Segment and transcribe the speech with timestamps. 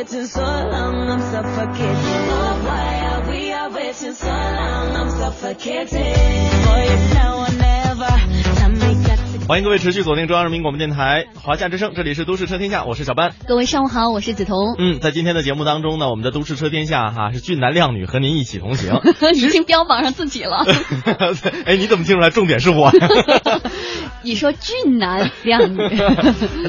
[0.00, 1.10] waiting so long?
[1.10, 2.30] I'm suffocating.
[2.32, 4.96] Oh, why are we are waiting so long?
[4.96, 6.14] I'm suffocating.
[6.64, 7.79] Boy, it's now or never.
[9.50, 13.32] 欢迎各位持续锁定中央人民广播电台华夏之声，这里是都市车天下，我是小班。
[13.48, 14.76] 各位上午好，我是梓潼。
[14.78, 19.00] 嗯，在今天的节目当中呢，我们的都市车天下哈是俊男靓女和您一起同行。
[19.34, 20.64] 已经标榜上自己了。
[21.66, 23.08] 哎，你怎么听出来重点是我呀？
[24.22, 25.80] 你说俊男靓女，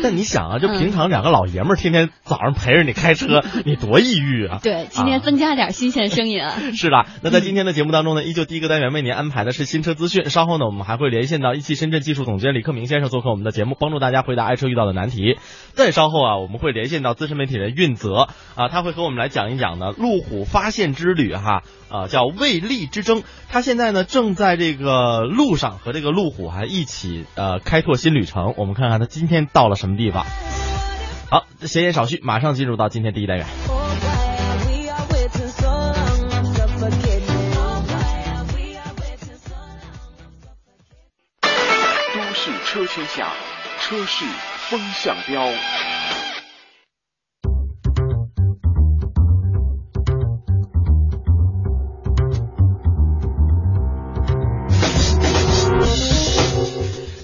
[0.01, 4.59] 但你想啊，就平常两个老爷们儿天天早上陪着你开车，你多抑郁啊！
[4.63, 6.55] 对，今天增加点新鲜声音啊。
[6.73, 10.31] 是的，那在今天的节目当中呢，依旧第一个单元为您安排的是新车资讯。
[10.31, 15.37] 稍后呢，我们还会连线到一汽深圳技术总监李克明先生做客我们的节目，帮助大家回答爱车遇到的难题。
[15.73, 23.23] 再稍后啊，我们会连线到资深媒体人运泽啊，他会和我们来讲一讲呢路虎发现之旅哈，啊叫为利之争。
[23.49, 28.53] 他现在呢正在这个路上和这个路虎还一起呃开拓新旅程。
[28.57, 30.25] 我们看看他今天到了什么地方。
[31.29, 33.45] 好，闲言少叙，马上进入到今天第一单元。
[42.71, 43.33] 车天下，
[43.81, 44.23] 车市
[44.69, 45.45] 风向标。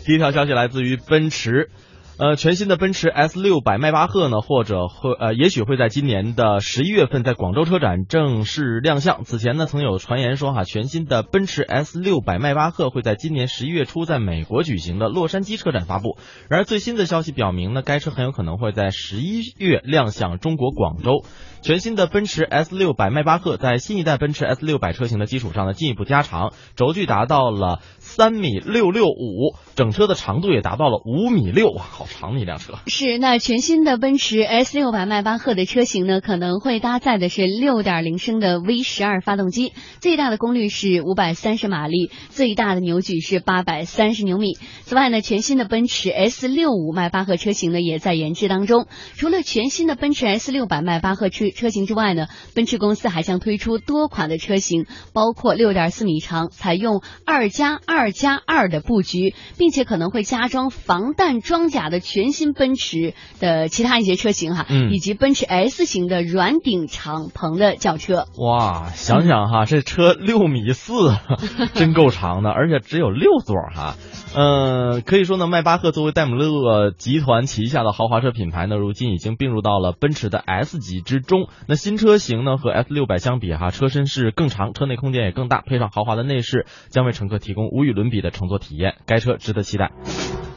[0.04, 1.72] 第一条消息来自于奔驰。
[2.20, 9.24] 呃，全新的奔驰 S 六百迈巴赫呢，或者会呃，也许会在今年的十一月份在广州车展正式亮相。
[9.24, 16.18] 此前呢，曾有传言说哈，全新的奔驰 S 六百迈巴赫会在今年十一月初在美国举行的洛杉矶车展发布。
[16.50, 21.24] 然而最新的消息表明呢，该车很有可能会在十一月亮相中国广州。
[21.62, 32.74] 全新的奔驰 S 六百迈巴赫在新一代奔驰 S 六百车型的基础上呢，进一步加长，轴距达到了三米六六五，整车的长度也达到了五米六，哇，好长的一辆车。
[32.88, 44.58] 是那全新的奔驰 S 六百迈巴赫的车型呢，可能会搭载的是六点零升的 V 十二发动机，最大的功率是五百三十马力，最大的扭矩是八百三十牛米。
[44.82, 48.88] 此外呢，全新的奔驰 S 六五迈巴赫车型呢也在研制当中。
[49.16, 68.26] 除了全新的奔驰 S 六百迈巴赫车车型之外呢，奔驰公司还将推出多款的车型，包括六点四米长，采用二加二加二的布局，并且可能会加装防弹装甲的全新奔驰的其他一些车型哈，嗯以及奔驰 S 型的软顶敞篷的轿车。
[68.38, 70.94] 哇，想想哈， 这车六米四，
[71.74, 73.96] 真够长的，而且只有六座哈。
[74.36, 81.48] 嗯，可以说呢，迈巴赫作为戴姆勒集团旗下的豪华车品牌呢，如今已经并入到了奔驰的 S 级之中。
[81.68, 88.96] 那新车型呢和 S 六百相比哈，车身是更长，车内空间也更大，配上豪华的内饰，将为乘客提供无与伦比的乘坐体验。
[89.06, 89.92] 该车值得期待。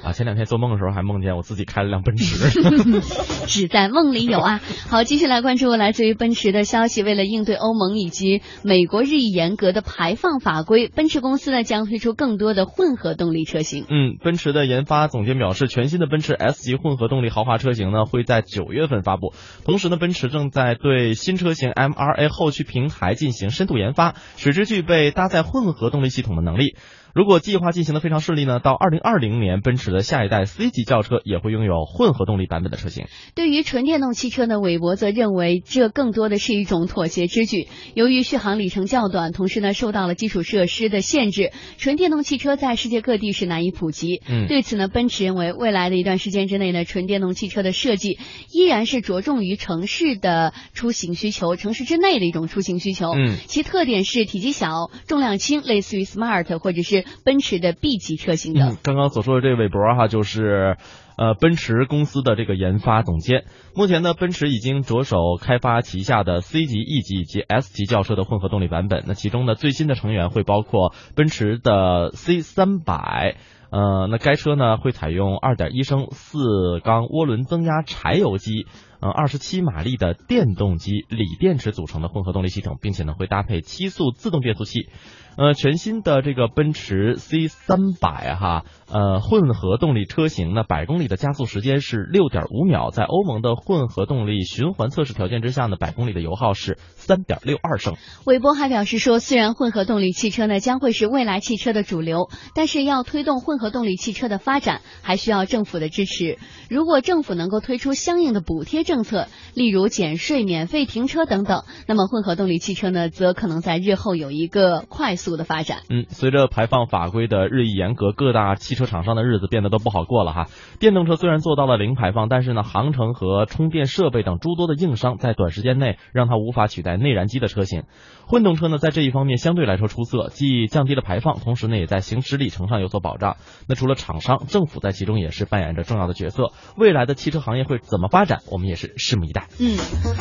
[0.02, 2.48] 啊，前两天做梦的时候还梦见我自己开了辆奔驰。
[3.46, 4.60] 只在梦里有啊！
[4.88, 7.02] 好，继续来关注来自于奔驰的消息。
[7.02, 13.84] 为了应对欧盟以及美国日益严格的排放法规，奔驰公司呢将推出更多的混合动力车型。
[13.90, 19.34] 嗯，奔驰的研发总监表示，全新的奔驰 S 级混合动力豪华车型呢会在九月份发布。
[19.64, 26.76] 同时呢，奔驰正在对新车型 MRA 后驱平台进行深度研发，使之具备搭载混合动力系统的能力。
[27.14, 33.06] 如果计划进行的非常顺利呢，到二零二零年，奔驰的下一代 C 级轿车也会拥有混合动力版本的车型。
[33.34, 37.68] 对于纯电动汽车呢，韦伯则认为这更多的是一种妥协之举。
[37.94, 44.22] 由于续航里程较短，同时呢受到了基础设施的限制，纯电动汽车在世界各地是难以普及。
[44.28, 48.18] 嗯对此呢，奔驰认为未来的一段时间之内呢，纯电动汽车的设计
[48.52, 53.12] 依然是着重于城市的出行需求，城市之内的一种出行需求。
[53.14, 58.76] 嗯其特点是体积小、重量轻，类似于 Smart 或者是奔驰的 B 级车型的。
[58.82, 60.76] 刚刚所说的这个韦伯哈，就是
[61.16, 63.44] 呃奔驰公司的这个研发总监。
[63.74, 69.04] 目前呢，奔驰已经着手开发旗下的 C 级、E 级以及 S 级轿车的混合动力版本。
[69.06, 73.36] 那其中呢，最新的成员会包括奔驰的 C 三百。
[73.72, 78.66] 呃，那该车呢会采用2.1升四缸涡轮增压柴油机，
[79.00, 84.88] 呃，27马力的电动机锂电池组成的混合动力系统，并且呢会搭配七速自动变速器。
[85.36, 97.94] 呃，全新的这个奔驰 C 三百哈，呃，混合动力车型呢，百公里的加速时间是六点五秒，在欧盟的混合动力循环测试条件之下呢，百公里的油耗是三点六二升。
[98.26, 106.38] 韦伯还表示说，虽然混合动力汽车呢将会是未来汽车的主流，但是要推动混合动力汽车的发展，还需要政府的支持。
[106.68, 111.62] 如果政府能够推出相应的补贴政策，例如减税、免费停车等等。
[111.86, 115.82] 那么混合动力汽车呢，则可能在日后有一个快速的发展。
[115.88, 120.48] 嗯，随着排放法规的日益严格，各大汽车厂商的日子变得都不好过了哈。
[120.80, 127.84] 电动车虽然做到了零排放，但是呢，航程和充电设备等诸多的硬伤，在短时间内让它无法取代内燃机的车型。
[128.26, 133.36] 混动车呢，在这一方面相对来说出色，既降低了排放，同时呢，也在行驶里程上有所保障。
[133.68, 136.52] 那除了厂商，政府在其中也是扮演着重要的角色。
[136.76, 139.48] 未来的汽车行业会怎么发展，我们也拭目以待。
[139.58, 139.76] 嗯，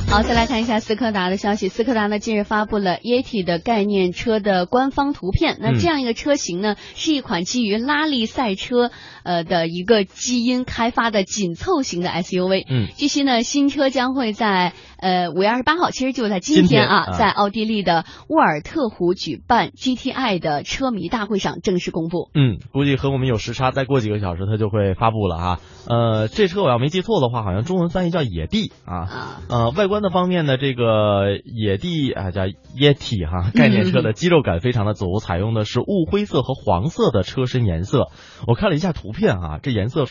[0.10, 1.68] 好，再来看一下斯柯达的消息。
[1.70, 5.58] 斯柯达呢，近日发布了 Yeti 的概念车的官方图片。
[5.62, 8.92] 那这样一个车型呢，是一款基于拉力赛车
[9.24, 12.66] 呃的一个基因开发的紧凑型的 SUV。
[12.70, 22.30] 嗯，据悉呢，新车将会在呃五月二十八号，其实就在今今天啊，啊在奥地利的沃尔特湖举办 GTI 的车迷大会上正式公布。
[22.34, 25.60] 嗯，估计和我们有时差，再过几个小时它就会发布了哈。
[25.88, 28.96] 呃，这车我要没记错的话，好像中文翻译叫野地啊。
[28.96, 38.10] 啊，呃，外观的方面呢，这个野地啊叫 Yeti 哈，概念车的肌肉感非常的足，采用的是雾灰色和黄色的车身颜色。
[38.48, 40.06] 我看了一下图片啊，这颜色，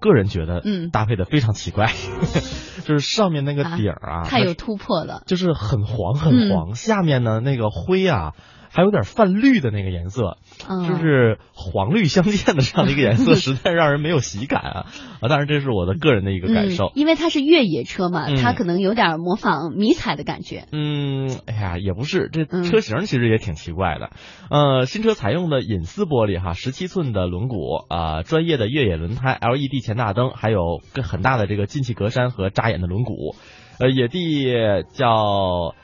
[0.00, 1.92] 个人觉得嗯搭配的非常奇怪，
[2.84, 5.22] 就是上面那个顶儿啊，它太有突破了。
[5.26, 8.32] 就是很黄很嗯黄，下面呢那个灰啊。
[8.74, 10.36] 还有点泛绿的那个颜色，
[10.68, 14.86] 嗯，就是黄绿相间的这样的一个颜色， 实在让人没有喜感啊！
[15.20, 16.92] 啊，当然这是我的个人的一个感受嗯。
[16.96, 20.66] 因为它是越野车嘛，嗯它可能有点模仿迷彩的感觉。
[20.72, 24.10] 嗯，哎呀，也不是，这嗯车型其实也挺奇怪的。
[24.50, 33.36] 呃，新车采用的隐私玻璃哈，十七寸的轮毂啊、专业的越野轮胎，LED 前大灯，还有个很大的这个进气格栅和扎眼的轮毂。
[33.78, 35.74] 呃，野地叫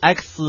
[0.00, 0.42] X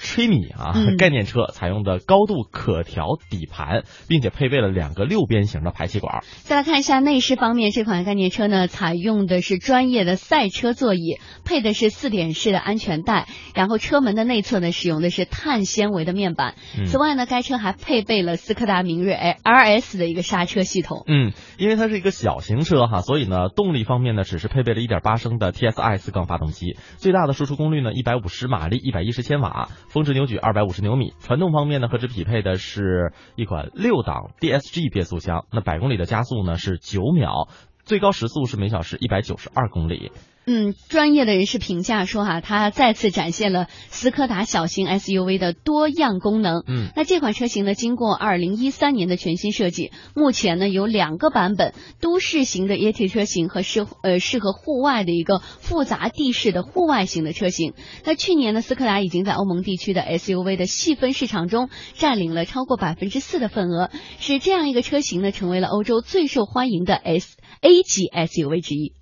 [0.00, 6.24] Trimi 啊，嗯概念车采用的高度可调底盘，并且配备了两个六边形的排气管。
[6.42, 16.54] 再来看一下内饰方面，这款概念车呢，采用的是专业的赛车座椅，配的是四点式的安全带，然后车门的内侧呢，使用的是碳纤维的面板。
[16.76, 21.04] 嗯此外呢，该车还配备了斯柯达明锐 RS 的一个刹车系统。
[21.06, 31.12] 嗯，因为它是一个小型车哈，所以呢，动力方面呢，只是配备了1.8升的 TSI 四缸发动机，最大的输出功率呢150马力一百一十千瓦，峰值扭矩二百五十牛米。
[31.20, 37.48] 传动方面呢，和之匹配的是一款六档 DSG 变速箱，那百公里的加速呢是九秒，
[37.84, 40.10] 最高时速是每小时一百九十二公里。
[40.50, 46.64] 嗯，专业的人士评价说哈、它再次展现了斯柯达小型 SUV 的多样功能。
[46.66, 57.74] 嗯那这款车型呢，经过二零一三年的全新设计，目前呢有两个版本，都市型的 Yeti 车型和适呃适合户外的一个复杂地势的户外型的车型。
[58.06, 68.97] 那去年呢，斯柯达已经在欧盟地区的 SUV 的细分市场中占领了超过百分之四的份额，使这样一个车型呢成为了欧洲最受欢迎的 S A 级 SUV 之一。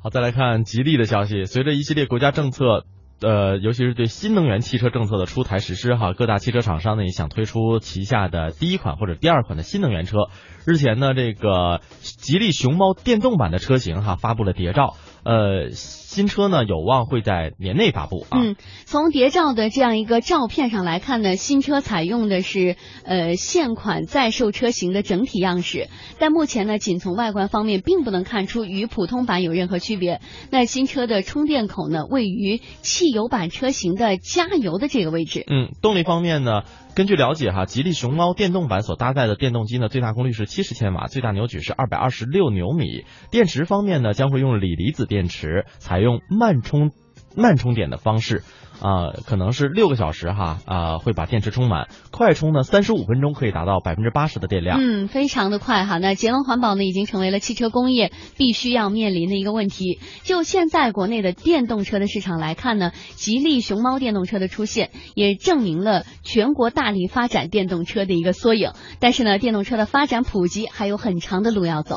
[0.00, 1.44] 好，再来看吉利的消息。
[1.44, 2.84] 随着一系列国家政策，
[3.20, 10.28] 呃，尤其是对新能源汽车政策的出台实施，哈，各大汽车厂商呢也想推出旗下的第一款或者第二款的新能源车。
[10.64, 18.38] 日前呢，这个吉利熊猫电动版的车型哈发布了谍照，呃，新车呢有望会在年内发布啊。
[18.40, 18.56] 嗯，
[18.86, 25.88] 从谍照的这样一个照片上来看呢，新车采用的是呃现款在售车型的整体样式，
[26.18, 30.20] 但目前呢，仅从外观方面并不能看出与普通版有任何区别。
[30.50, 35.44] 那新车的充电口呢，位于汽油版车型的加油的这个位置。
[35.48, 36.62] 嗯，动力方面呢，
[36.98, 43.04] 根据了解哈，吉利熊猫电动版所搭载的电动机呢，最大功率是七十千瓦，最大扭矩是二百二十六牛米。
[43.30, 46.90] 电池方面呢，将会用锂离子电池，采用慢充
[47.36, 48.42] 慢充电的方式。
[48.80, 51.88] 啊、可能是六个小时哈，啊、会把电池充满。
[52.10, 54.78] 快充呢，三十五分钟可以达到百分之八十的电量。
[54.80, 55.98] 嗯，非常的快哈。
[55.98, 60.00] 那节能环保呢，已经成为了汽车工业必须要面临的一个问题。
[60.22, 68.72] 就现在国内的电动车的市场来看呢，吉利熊猫电动车的出现，也证明了全国大力发展电动车的一个缩影。
[69.00, 71.96] 但是呢，电动车的发展普及还有很长的路要走。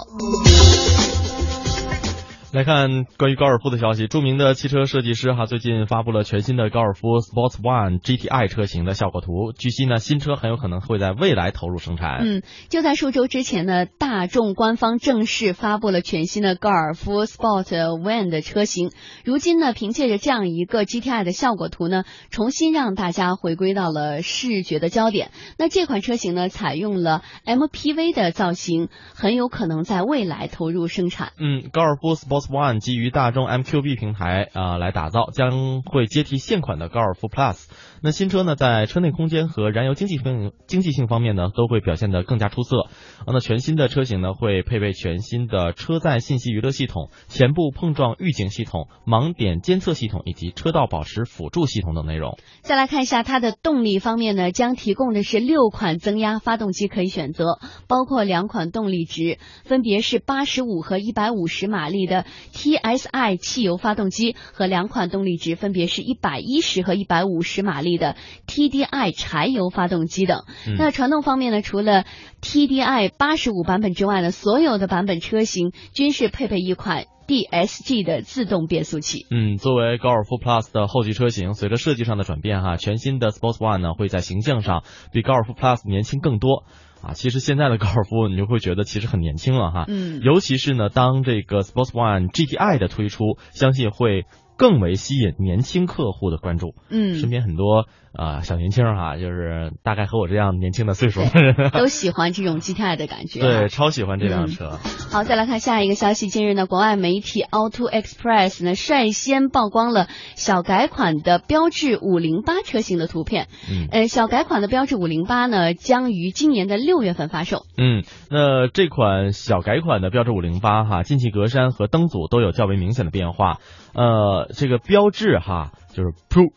[2.53, 9.53] 来看关于高尔夫的消息，著名的汽车设计师哈最近发布了全新的高尔夫 Sports One GTI 车型的效果图。
[9.57, 12.17] 据悉呢，新车很有可能会在未来投入生产。
[12.19, 17.69] 嗯，就在数周之前呢，大众官方正式发布了全新的高尔夫 Sport
[18.01, 18.91] One 的车型。
[19.23, 25.31] 如今呢，凭借着这样一个 GTI 的效果图呢，重新让大家回归到了视觉的焦点。
[25.57, 31.31] 那这款车型呢，采用了 MPV 的造型，很有可能在未来投入生产。
[31.39, 37.65] 嗯，高尔夫 Sports One 基于大众 MQB 平台啊、来打造，将会接替现款的高尔夫 Plus。
[38.01, 42.81] 那新车呢，在车内空间和燃油经济性经济性方面呢，都会表现得更加出色。
[42.81, 52.37] 啊，那全新的车型呢，会配备全新的车载信息娱乐系统、前部碰撞预警系统、盲点监测系统以及车道保持辅助系统等内容。
[52.61, 68.15] 再来看一下它的动力方面呢，将提供的是六款增压发动机可以选择，包括两款动力值，分别是八十五和一百五十马力的 TSI 汽油发动机和两款动力值，分别是一百一十和一百五十马力的
[68.47, 70.43] TDI 柴油发动机等。
[70.67, 72.05] 嗯那传动方面呢，除了
[72.41, 79.25] TDI 八十五版本之外呢，所有的版本车型均是配备一款 DSG 的自动变速器。
[79.29, 84.83] 嗯，作为高尔夫 Plus 的后继车型，随着设计上的转变哈，全新的 Sports One 呢会在形象上
[85.13, 86.65] 比高尔夫 Plus 年轻更多。
[87.03, 94.25] 啊，其实现在的高尔夫你就会觉得其实很年轻了哈，嗯尤其是呢，当这个 Sports One GTI 的推出，相信会
[94.57, 96.75] 更为吸引年轻客户的关注。
[96.89, 103.41] 嗯，身边很多啊、呃小年轻儿哈，就是大概和我这样年轻的岁数的人， 都喜欢这种 GTI 的感觉、啊。
[103.41, 104.79] 对，超喜欢这辆车。
[105.11, 106.27] 好，再来看下一个消息。
[106.27, 113.47] 近日呢，国外媒体 Auto Express 呢率先曝光了小改款的标致五零八车型的图片。
[113.69, 117.65] 嗯呃，小改款的标致五零八呢，将于今年的六月份发售。
[117.77, 123.57] 嗯，那这款小改款的标致五零八哈，进气格栅和灯组都有较为明显的变化。
[123.93, 126.53] 呃，这个标志哈，就是 Pro，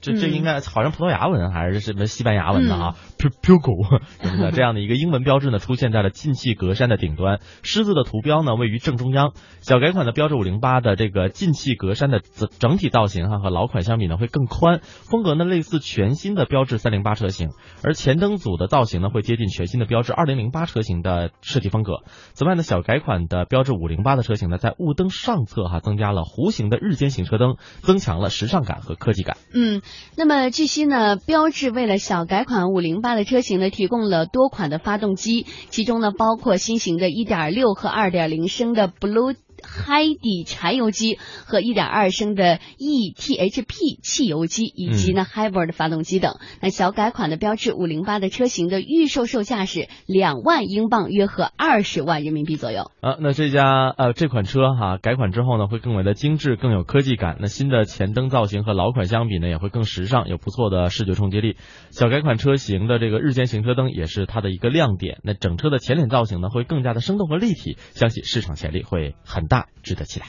[0.00, 9.32] 这这嗯应该好像葡萄牙文还是什么西班牙文的啊、p u g o 什么的这样的一个英文标志呢，出现在了进气格栅的顶端，狮子的图标呢位于正中央。
[9.60, 17.50] 小改款的标致五零八的这个进气格栅的整整体造型哈和老款相比呢会更宽，风格呢类似全新的标致三零八车型，
[17.82, 22.02] 而前灯组的造型呢会接近全新的标致二零零八车型的设计风格。
[22.34, 29.36] 此外呢，小改款的标致五零八的车型呢，在雾灯上侧哈增加了弧形的日间行车灯，增强了时尚感和科技感。
[29.52, 29.82] 嗯，
[30.16, 39.34] 那么据悉呢，标致为了小改款五零八的车型呢，提供了多款的发动机，其中呢包括新型的一点六和二点零升的 Blue。
[39.66, 46.36] 嗨底柴油机和1.2升的 eTHP 汽油机，以及呢 Hybrid 发动机等。
[46.60, 52.90] 那小改款的标致508的车型的预售售价是两万英镑，约合二十万人民币左右。
[53.00, 57.36] 啊，那这家呃这款车哈改款之后呢，会更为的精致，更有科技感。
[57.40, 61.56] 那新的前灯造型和老款相比呢，也会更时尚，有不错的视觉冲击力。
[61.90, 65.18] 小改款车型的这个日间行车灯也是它的一个亮点。
[65.22, 70.26] 那整车的前脸造型呢，会更加的生动和立体，相信市场潜力会很大，值得期待。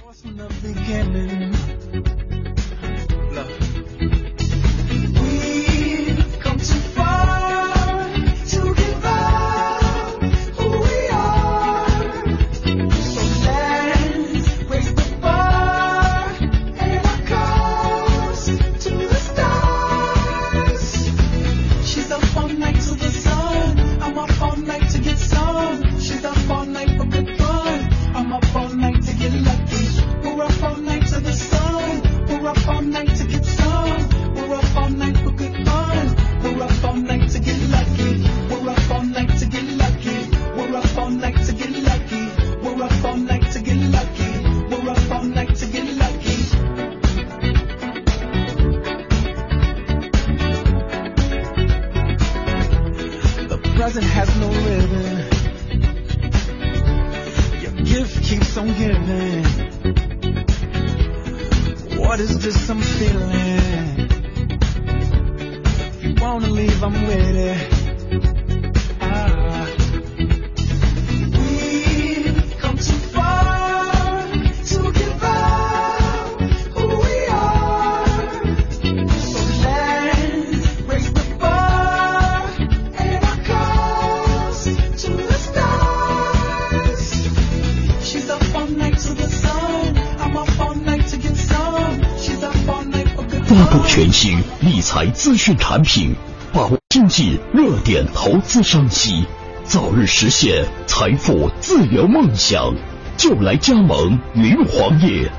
[95.11, 96.15] 资讯产品，
[96.53, 99.25] 把握经济热点投资商机，
[99.63, 102.73] 早日实现财富自由梦想，
[103.17, 105.31] 就来加盟云黄业。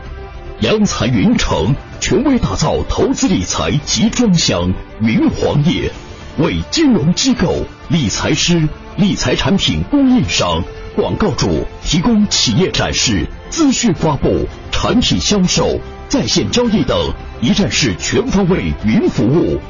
[0.61, 5.91] 洋财云城权威打造投资理财集装箱云黄业，
[6.39, 7.55] 为金融机构、
[7.89, 19.61] 理财师、理财产品供应商、广告主提供企业展示、资讯发布、产品销售、在线交易等一站式全方位云服务。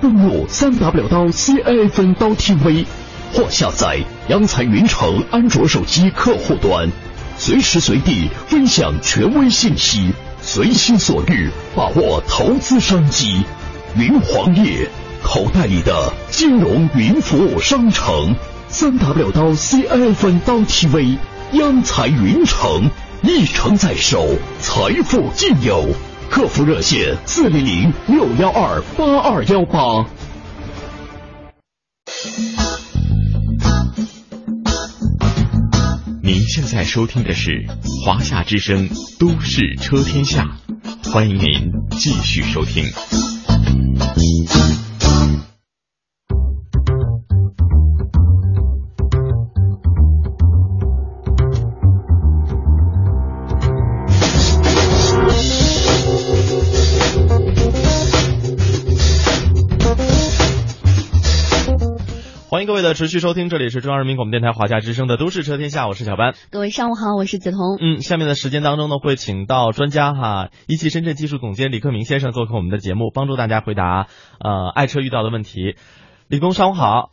[0.00, 2.84] 登录三 w 刀 cafn 刀 TV
[3.32, 6.90] 或下载央财云城安卓手机客户端，
[7.38, 10.10] 随时随地分享权威信息，
[10.42, 13.42] 随心所欲把握投资商机。
[13.96, 14.88] 云黄页，
[15.22, 18.34] 口袋里的金融云服务商城。
[18.68, 21.16] 三 W 刀 CIFN 刀 TV，
[21.52, 22.90] 央财云城，
[23.28, 24.24] 一城在手，
[24.60, 25.84] 财富尽有。
[26.30, 30.06] 客服热线四零零六幺二八二幺八。
[36.22, 37.66] 您现在收听的是
[38.04, 40.56] 华夏之声《都市车天下》，
[41.12, 42.84] 欢迎您继续收听。
[62.66, 66.34] 迎各位的持续收听，这里是中央人民广播电台华夏之声的《都市车天下》，我是小班。
[66.50, 67.78] 各位上午好，我是梓潼。
[67.80, 74.08] 嗯，下面的时间当中呢，会请到专家哈，一汽深圳技术总监李克明先生做客我们的节目，帮助大家回答
[74.40, 75.76] 呃爱车遇到的问题。
[76.26, 77.10] 李工上午好。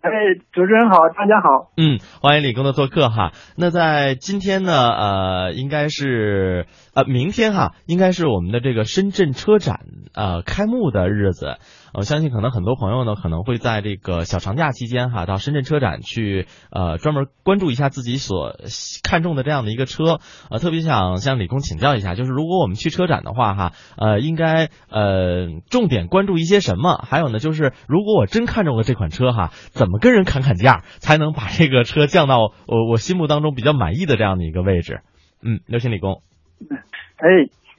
[0.00, 0.10] 哎，
[0.52, 1.72] 主持人好，大家好。
[1.76, 3.32] 嗯，欢迎李工的做客哈。
[3.56, 6.66] 那在今天呢，呃，应该是
[6.98, 9.82] 呃明天哈，应该是我们的这个深圳车展
[10.14, 11.58] 呃开幕的日子。
[11.94, 18.56] 我相信可能很多朋友呢，可能会在这个小长假期间哈，到深圳车展去呃专门关注一下自己所
[19.04, 20.18] 看中的这样的一个车。
[20.50, 26.96] 呃，特别想向李工请教一下，就是如果我们去车展的话哈，呃，应该呃重点关注一些什么？
[27.08, 35.02] 还有呢，就是如果我真看中了这款车哈，怎么跟人砍砍价，才能把这个车降到我我心目当中比较满意的这样的一个位置？
[35.44, 36.22] 嗯，有请李工。
[37.18, 37.28] 哎，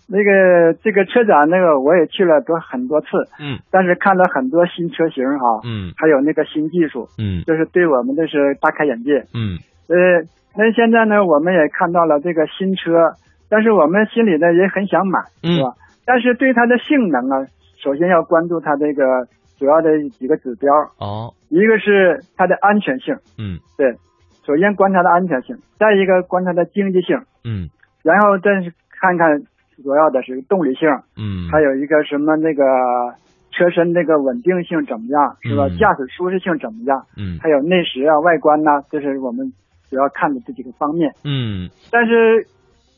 [0.08, 3.08] 那个这个车展，那个我也去了多很多次，
[3.40, 3.60] 嗯。
[3.72, 5.94] 但是看了很多新车型哈，嗯。
[5.98, 7.44] 还有那个新技术，嗯。
[7.44, 9.26] 就是对我们这是大开眼界。
[9.34, 9.58] 嗯。
[9.88, 9.96] 呃，
[10.58, 13.14] 那现在呢，我们也看到了这个新车，
[13.50, 15.74] 但是我们心里呢也很想买，嗯是吧？
[16.06, 17.46] 但是对它的性能啊，
[17.82, 21.34] 首先要关注它这个主要的几个指标，哦。
[21.50, 23.58] 一个是它的安全性，嗯。
[23.78, 23.94] 对，
[24.46, 27.70] 首先观察它的安全性，再一个观察它的经济性，嗯
[28.10, 29.42] 然后再是看看
[29.84, 32.64] 主要的是动力性，嗯，还有一个什么那个
[33.52, 35.68] 车身那个稳定性怎么样，是吧？
[35.68, 35.78] 嗯。
[35.78, 37.06] 驾驶舒适性怎么样？
[37.18, 37.38] 嗯。
[37.42, 39.52] 还有内饰啊、外观呐、这是我们
[39.90, 41.12] 主要看的这几个方面。
[41.24, 41.70] 嗯。
[41.92, 42.46] 但是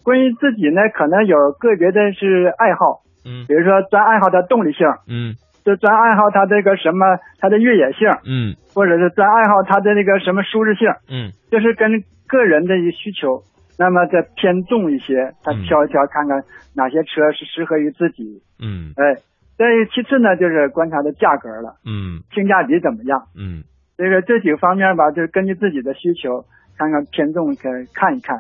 [0.04, 3.46] 关于自己呢，可能有个别的是爱好，嗯。
[3.48, 5.36] 比如说专爱好它动力性，嗯。
[5.64, 7.06] 就专爱好它这个什么
[7.40, 8.56] 它的越野性，嗯。
[8.74, 11.32] 或者是专爱好它的那个什么舒适性，嗯。
[11.52, 13.44] 就是跟个人的一个需求，
[13.82, 16.44] 那么再偏重一些，他嗯挑一挑看看
[16.76, 18.44] 哪些车是适合于自己。
[18.60, 19.16] 嗯哎，
[19.58, 23.24] 再其次呢，就是观察的价格了，嗯性价比怎么样？
[23.36, 23.64] 嗯
[23.98, 26.46] 这个这几个方面吧，就是根据自己的需求，
[26.78, 28.38] 看看偏重可看一看，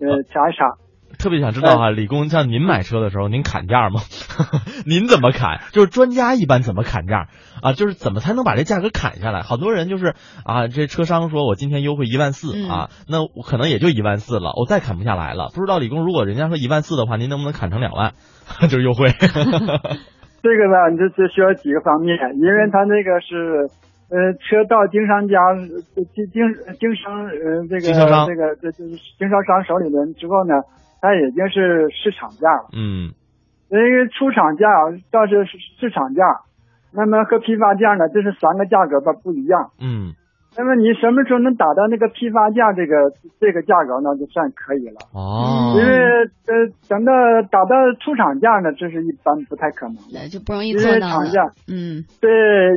[0.00, 0.76] 呃，查一查。
[1.18, 4.00] 特别想知道哈，李工，像您买车的时候，您砍价吗？
[4.86, 5.60] 您怎么砍？
[5.72, 7.28] 就是专家一般怎么砍价
[7.62, 7.72] 啊？
[7.74, 9.42] 就是怎么才能把这价格砍下来？
[9.42, 15.50] 好多人就是啊，这车商说我今天优惠一万四嗯啊，那我可能也就一万四了，我再砍不下来了。
[15.54, 18.12] 不知道李工，如果人家说一万四的话，您能不能砍成两万？
[18.68, 19.06] 就是优惠。
[20.42, 23.70] 这个呢，这这需要几个方面，因为他那个是，
[24.10, 25.38] 呃，车到经商家、
[25.94, 26.42] 呃经经
[26.82, 30.66] 经商呃这个经销商这个这这经销商手里边之后呢，
[31.02, 32.70] 它已经是市场价了。
[32.72, 33.12] 嗯
[33.68, 34.68] 因为出厂价
[35.10, 36.22] 倒是市市场价，
[36.92, 39.70] 那么和批发价呢，这是三个价格吧不一样。
[39.80, 40.12] 嗯
[40.56, 43.10] 那么你什么时候能打到那个批发价这个
[43.40, 45.00] 这个价格呢，就算可以了。
[45.12, 45.92] 哦因为
[46.46, 46.52] 呃，
[46.88, 47.12] 等到
[47.50, 50.28] 打到出厂价呢，这是一般不太可能的。
[50.28, 51.40] 就不容易因为做到了厂价。
[51.68, 52.28] 嗯对，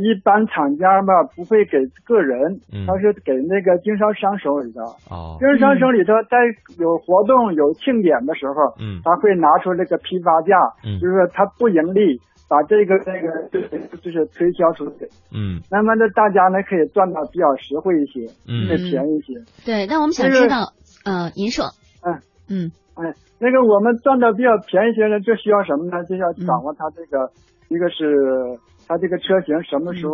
[0.02, 4.82] 一般厂家嘛不会给个人嗯，他是给那个经销商手里头。
[5.12, 6.38] 哦经销商手里头，在
[6.80, 15.08] 有活动、有庆典的时候，嗯他会拿出这个批发价，嗯就是说他不盈利，把这个那个就是就是推销出去。
[15.34, 19.34] 嗯慢慢的，大家呢可以赚到比较实惠一些，嗯会便宜一些。
[19.66, 21.66] 对，那我们想这个知道，呃，您说，
[22.06, 26.04] 嗯嗯哎，那个我们赚的比较便宜些呢，就需要什么呢？
[26.06, 27.30] 就要嗯掌握它这个，
[27.70, 30.14] 一个是它这个车型什么时候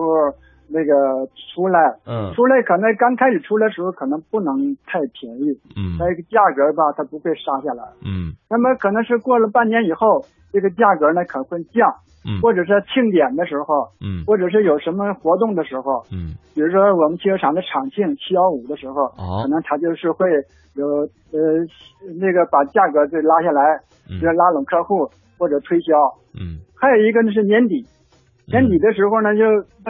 [0.73, 2.33] 那个出来，嗯。
[2.33, 5.97] 出来可能刚开始出来的时候可能不能太便宜，嗯。
[5.99, 8.33] 它这个价格吧它不会杀下来，嗯。
[8.49, 11.87] 那么可能是过了半年以后，这个价格呢可能会降，
[12.25, 12.39] 嗯。
[12.41, 14.23] 或者是庆典的时候，嗯。
[14.25, 16.33] 或者是有什么活动的时候，嗯。
[16.55, 19.43] 比如说我们汽车厂的厂庆七幺五的时候，哦。
[19.43, 20.27] 可能它就是会
[20.75, 20.87] 有
[21.35, 21.39] 呃
[22.19, 23.61] 那个把价格就拉下来，
[24.09, 24.19] 嗯。
[24.19, 25.93] 就是拉拢客户或者推销。
[26.33, 26.59] 嗯。
[26.75, 27.85] 还有一个呢是年底，
[28.47, 29.43] 年底的时候呢就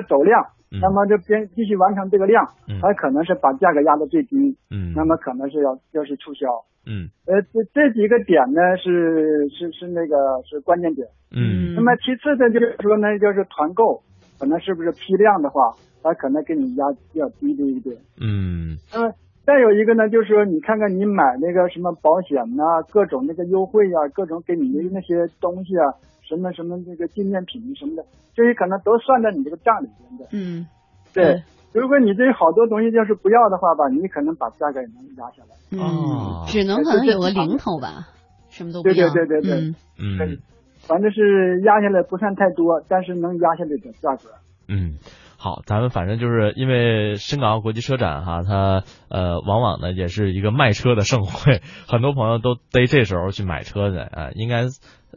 [0.10, 6.48] 走量，嗯那么就边继续完成这个量，嗯它可能是把价格压到最低，嗯那么可能是要要是促销。
[6.86, 10.16] 嗯呃，这这几个点呢是是是那个
[10.50, 11.08] 是关键点。
[11.32, 14.02] 嗯那么其次呢就是说呢，就是团购，
[14.40, 17.96] 可能是不是批量的话，它可能给你压比较低的一点。
[18.20, 19.14] 嗯那么
[19.46, 25.94] 再有一个呢，就是说你看看你买那个什么保险呐、各种那个优惠呀、各种给你的那些东西啊，
[26.32, 30.26] 什么什么这个纪念品什么的，这些可能都算在你这个账里边的。
[30.32, 30.66] 嗯，
[31.14, 35.78] 对，如果你这好多东西要是不要的话吧，你可能把价格也能压下来。
[35.78, 38.08] 哦嗯，只能可能有个零头吧，
[38.48, 39.10] 什么都不对对。
[39.10, 40.38] 对对对嗯嗯
[40.88, 44.30] 反正是压下来不算太多，但是能压下来的价格。
[44.70, 44.96] 嗯。
[45.44, 54.68] 好，咱们反正就是因为深港澳国际车展哈，它呃往往呢也是一个卖车的盛会，很多朋友都逮这时候去买车的啊、应该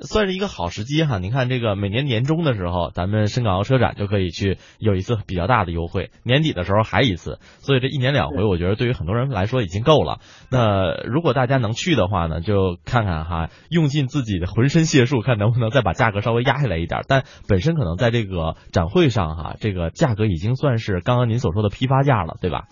[0.01, 1.19] 算是一个好时机哈。
[1.19, 10.21] 你看这个每年年中的时候，咱们深港澳车展就可以去有一次比较大的优惠，年底的时候还一次，所以这一年两回，我觉得对于很多人来说已经够了。
[10.51, 17.03] 那如果大家能去的话呢，就看看哈，用尽自己的浑身解数，看能不能再把价格稍微压下来一点。
[17.07, 22.69] 但本身可能在这个展会上哈，这个价格已经算是刚刚您所说的批发价了，对吧？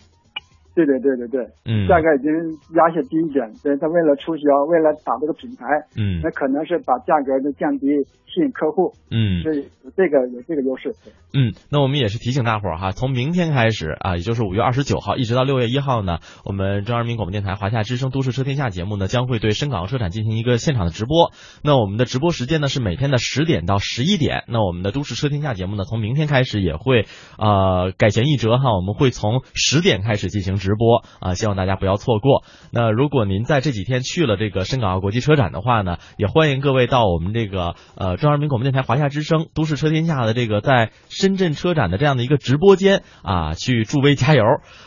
[0.74, 2.32] 对对对对对，嗯价格已经
[2.76, 3.52] 压下低一点。
[3.62, 7.86] 对，他为了促销，为了打这个品牌，嗯那可能是把价格就降低，
[8.26, 10.92] 吸引客户，嗯所以这个有这个优势。
[11.04, 21.32] 对嗯，那我们也是提醒大伙儿哈，从明天开始啊，也就是五月二十九号一直到六月一号呢，我们中央人民广播电台华夏之声都市车天下节目呢将会对深港澳车展进行一个现场的直播。
[21.64, 24.44] 那我们的直播时间呢是每天的十点到十一点。
[24.48, 27.06] 那我们的都市车天下节目呢，从明天开始也会
[27.38, 32.44] 呃改弦易辙哈，我们会从十点开始进行直播啊，希望大家不要错过。
[32.72, 44.44] 那如果您在这几天去了这个深港澳国际车展的话呢，也欢迎各位到我们这个呃中央人民广播电台华夏之声都市车天下的这个在深圳车展的这样的一个直播间啊，去助威加油。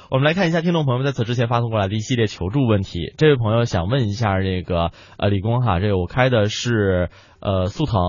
[0.10, 3.14] 我们来看一下听众朋友们在此之前发送过来的一系列求助问题。
[3.18, 7.10] 这位朋友想问一下这个呃李工哈，这个我开的是
[7.42, 8.00] 呃速腾。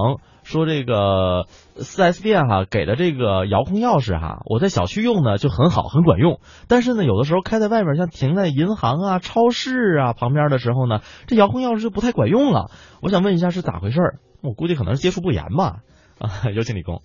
[0.47, 12.71] 说这个四 S 店哈、给的这个遥控钥匙哈、我在小区用呢就很好很管用，但是呢有的时候开在外面，像停在银行啊、超市啊旁边的时候呢，这遥控钥匙就不太管用了。
[13.03, 14.15] 我想问一下是咋回事儿？
[14.43, 15.83] 我估计可能是接触不严吧。
[16.19, 17.03] 啊，有请李工。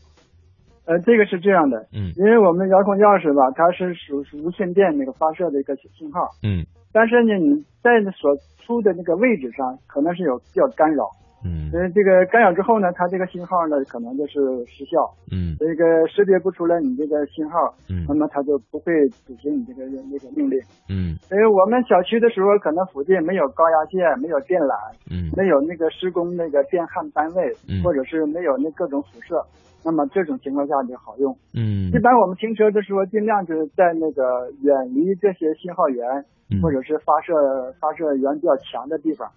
[0.86, 11.06] 呃，这个是这样的，嗯因为我们遥控钥匙吧，它是属属无线电那个发射的一个信号，嗯但是呢，你在所处的那个位置上可能是有比较干扰，
[11.44, 11.72] 嗯。
[11.72, 15.56] 因为，这个干扰之后呢，它这个信号呢可能就是失效，嗯。
[15.60, 18.06] 这个识别不出来你这个信号，嗯。
[18.08, 18.94] 那么它就不会
[19.26, 20.60] 执行你这个那个命令。
[20.90, 21.16] 嗯。
[21.28, 24.76] 所以我们小区的时候，可能附近没有高压线，没有电缆，
[25.10, 25.32] 嗯。
[25.36, 27.82] 没有那个施工那个电焊单位，嗯。
[27.84, 29.42] 或者是没有那各种辐射，
[29.86, 31.36] 那么这种情况下就好用。
[31.54, 31.88] 嗯。
[31.92, 36.06] 一般我们停车的时候，尽量就是在那个远离这些信号源，
[36.52, 36.62] 嗯。
[36.62, 37.34] 或者是发射
[37.80, 39.30] 发射源比较强的地方，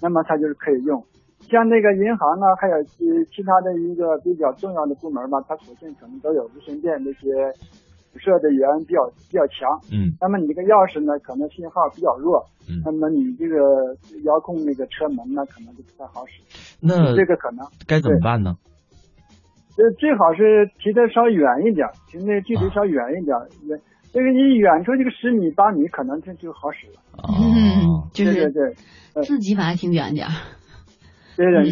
[0.00, 1.02] 那么它就是可以用。
[1.48, 7.28] 像那个银行呢，还有其其他的一个比较重要的部门吧，它附近可能都有无线电那些
[8.12, 9.66] 辐射的源比较比较强。
[9.90, 13.56] 嗯那么你这个钥匙呢，可能信号比较弱，嗯那么你这个
[14.24, 16.42] 遥控那个车门呢，可能就不太好使。
[16.80, 18.54] 那这个可能该怎么办呢？
[19.78, 23.34] 呃，最好是提的稍远一点，提那距离稍远一点，
[23.66, 23.80] 远、
[24.12, 27.00] 这个你远处这个十米八米，可能就就好使了。
[27.22, 28.74] 哦， 就是对对
[29.14, 30.32] 对，自己把它停远点儿。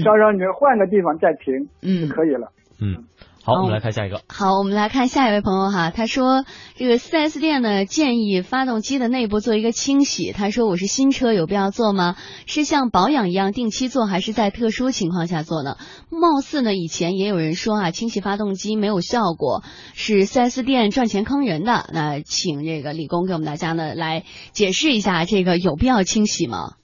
[0.05, 2.53] 稍稍你换个地方再停嗯就可以了。
[2.81, 3.07] 嗯，
[3.43, 4.21] 好，我们来看下一个。
[4.29, 6.45] 好，我们来看下一位朋友哈，他说
[6.77, 10.31] 这个四 S 店呢建议发动机的内部做一个清洗。
[10.31, 12.15] 他说我是新车，有必要做吗？
[12.47, 15.77] 是像保养一样定期做，还是在特殊情况下做呢？
[16.09, 21.91] 貌似呢以前也有人说啊，清洗发动机没有效果，是四 S 店赚钱坑人的。
[21.93, 26.75] 那请这个李工给我们大家呢来解释一下，这个有必要清洗吗？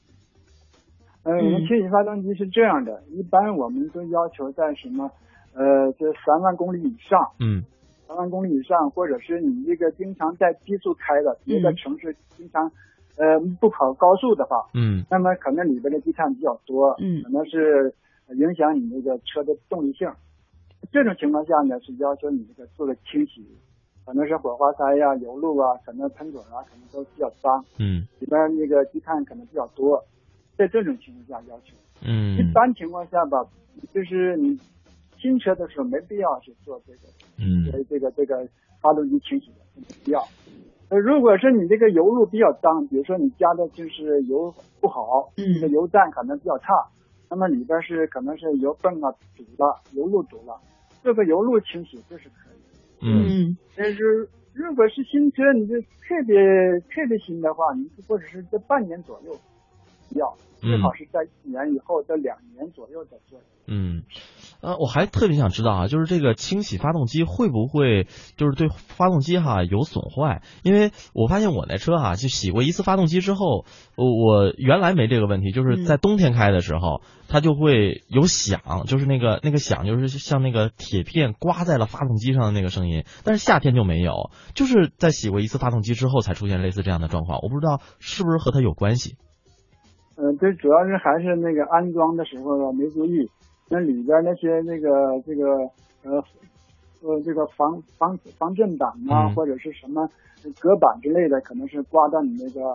[1.24, 5.10] 呃，我们清洗发动机是这样的，一般我们都要求在什么，
[5.54, 7.64] 呃，这三万公里以上，嗯。
[8.06, 12.70] 三万公里以上，或者是你这个经常在低速开的，别的城市经常，
[13.16, 15.02] 呃，不跑高速的话，嗯。
[15.10, 17.22] 那么可能里边的积碳比较多，嗯。
[17.22, 17.94] 可能是
[18.36, 20.06] 影响你那个车的动力性。
[20.92, 23.42] 这种情况下呢，是要求你这个做个清洗，
[24.04, 28.06] 可能是火花塞呀、油路啊，可能喷嘴啊，可能都比较脏，嗯。
[28.20, 30.04] 里边那个积碳可能比较多。
[30.56, 32.36] 在这种情况下要求，嗯。
[32.38, 33.44] 一般情况下吧，
[33.92, 34.58] 就是你
[35.18, 36.98] 新车的时候没必要去做这个
[37.38, 37.70] 嗯。
[37.72, 38.46] 呃这个这个
[38.80, 40.20] 发动机清洗的，没必要。
[40.90, 45.54] 呃，如果是你这个油路比较脏，比如说你加的就是油不好，嗯。
[45.54, 46.72] 这个油站可能比较差，
[47.30, 50.60] 那么里边是可能是油泵啊堵了，油路堵了，
[51.02, 53.06] 这个油路清洗这是可以。
[53.06, 53.56] 嗯。
[53.74, 56.36] 但是如果是新车，你就特别
[56.90, 59.36] 特别新的话，你或者是在半年左右
[60.14, 63.40] 要，最好是在一年以后的两年左右再做。
[63.66, 64.02] 嗯，
[64.60, 70.42] 呃，我还特别想知道啊，就是这个清洗发动机会不会就是对发动机哈有损坏？
[70.62, 73.64] 因为我发现我那车哈，就洗过一次发动机之后，
[73.96, 83.04] 我我原来没这个问题，就是在冬天开的时候，它就会有响，就是那个那个响，就是像那个铁片刮在了发动机上的那个声音。
[83.24, 89.16] 但是夏天就没有，就是在洗过一次发动机之后才出现类似这样的状况，我不知道是不是和它有关系。
[90.16, 93.28] 嗯，这主要是还是那个安装的时候啊没注意，
[93.68, 95.44] 那里边那些那个这个
[96.04, 96.22] 呃
[97.02, 100.08] 呃这个防防防震板啊，嗯或者是什么
[100.60, 102.74] 隔板之类的，可能是刮到你那个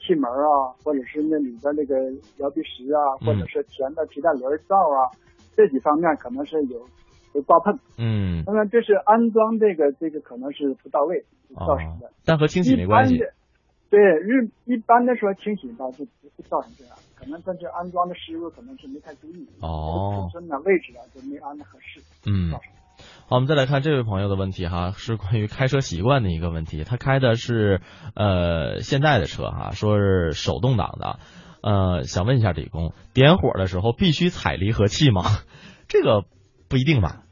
[0.00, 1.94] 气门啊，或者是那里边那个
[2.38, 5.06] 摇臂石啊，或者是前的皮带轮罩啊，
[5.54, 6.80] 这几方面可能是有
[7.34, 7.78] 有刮碰。
[7.98, 12.10] 嗯，那么这是安装这个这个可能是不到位造成的。
[12.24, 13.32] 但和清洗没关系一般的。
[13.94, 22.00] 对，日一般的说清洗吧就不会造成这样，可能它这安装的师傅可能是没太注意，哦尺寸呢位置啊就没安的合适。
[22.26, 22.60] 嗯，好，
[23.28, 26.82] 我们再来看这位朋友的问题哈，是关于开车习惯的一个问题。
[26.82, 27.80] 他开的是
[28.16, 31.20] 呃现在的车哈，说是手动挡的，
[31.62, 35.22] 呃，想问一下李工，点火的时候必须踩离合器吗？
[35.86, 36.24] 这个
[36.68, 37.23] 不一定吧？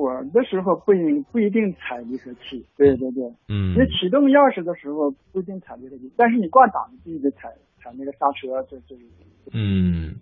[0.00, 3.74] 火的时候不一不一定踩离合器，对对对，嗯。
[3.74, 8.96] 你启动钥匙的时候不一定踩离合器，但是你挂档必须得踩踩那个刹车，这这
[9.52, 10.16] 嗯，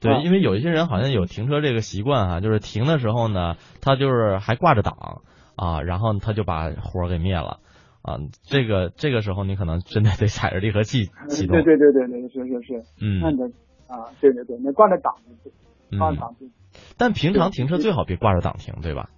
[0.00, 0.20] 对，啊。
[0.22, 5.22] 因为有一些人好像有停车这个习惯哈，就是停的时候呢，他就是还挂着档
[5.56, 7.60] 啊，然后他就把火给灭了
[8.02, 11.62] 啊，这个这个时候你可能真的得踩着离合器启动。
[11.62, 13.20] 对对对对对是是是，嗯。
[13.20, 13.52] 那得
[13.86, 16.46] 啊，对对对，那挂着档就挂档就
[16.98, 19.10] 但平常停车最好别挂着档停，对吧？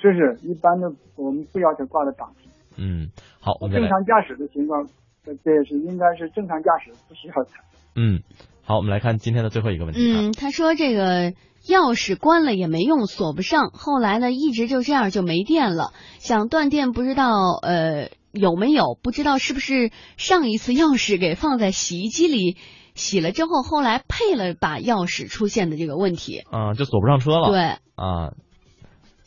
[0.00, 2.50] 是是，一般的我们不要求挂的档停。
[2.76, 4.86] 嗯，好，我们，正常驾驶的情况，
[5.24, 7.60] 这这也是应该是正常驾驶不需要踩。
[7.96, 8.22] 嗯，
[8.62, 10.20] 好，我们来看今天的最后一个问题啊。
[10.20, 11.32] 嗯，他说这个
[11.66, 13.70] 钥匙关了也没用，锁不上。
[13.70, 15.92] 后来呢，一直就这样就没电了。
[16.18, 22.56] 想断电，不知道呃有没有，不知道是不是上一次钥匙给放在洗衣机里
[22.94, 26.44] 洗了之后，后来配了把钥匙出现的这个问题。
[26.50, 27.48] 啊、就锁不上车了。
[27.48, 27.60] 对，
[27.96, 28.34] 啊，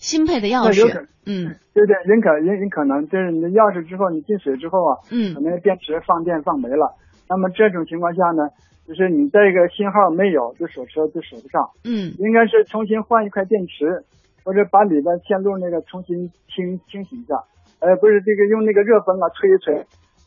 [0.01, 6.97] 新配的钥匙嗯对对，也可也也可能就是你的钥匙之后你进水之后啊，嗯可能电池放电放没了。
[7.29, 8.49] 那么这种情况下呢，
[8.87, 14.03] 就是你这个信号没有，就锁车就锁不上，嗯应该是重新换一块电池，
[14.43, 17.35] 或者把里边线路那个重新清清洗一下。
[17.79, 19.75] 呃，不是这个用那个热风啊吹一吹，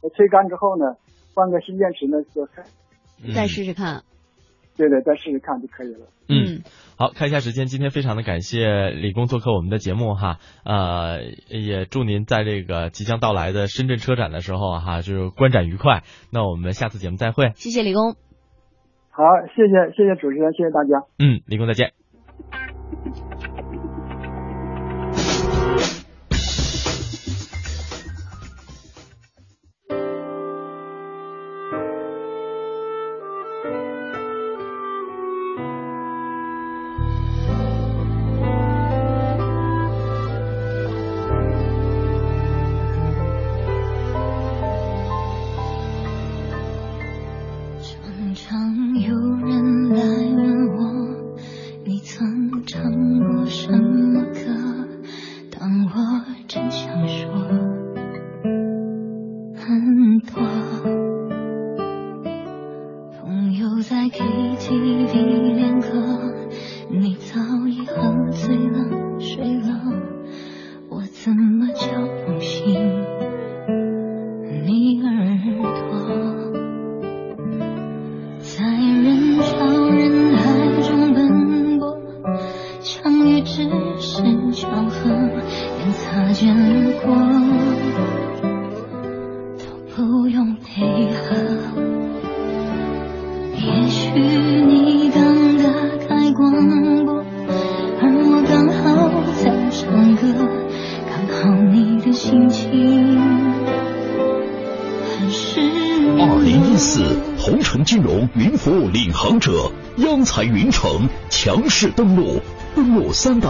[0.03, 0.95] 呃吹干之后呢，
[1.35, 2.47] 换个新电池呢就
[3.35, 4.03] 再试试看。
[4.77, 6.07] 对对，再试试看就可以了。
[6.29, 6.63] 嗯，
[6.97, 16.03] 好，看一下时间，今天非常的感谢李工做客我们的节目哈，呃，也祝您在这个即将到来的深圳车展的时候哈，就是观展愉快。
[16.33, 17.53] 那我们下次节目再会。
[17.57, 18.15] 谢谢李工。
[19.11, 19.23] 好，
[19.55, 21.07] 谢谢谢谢主持人，谢谢大家。
[21.19, 22.04] 嗯，李工再见。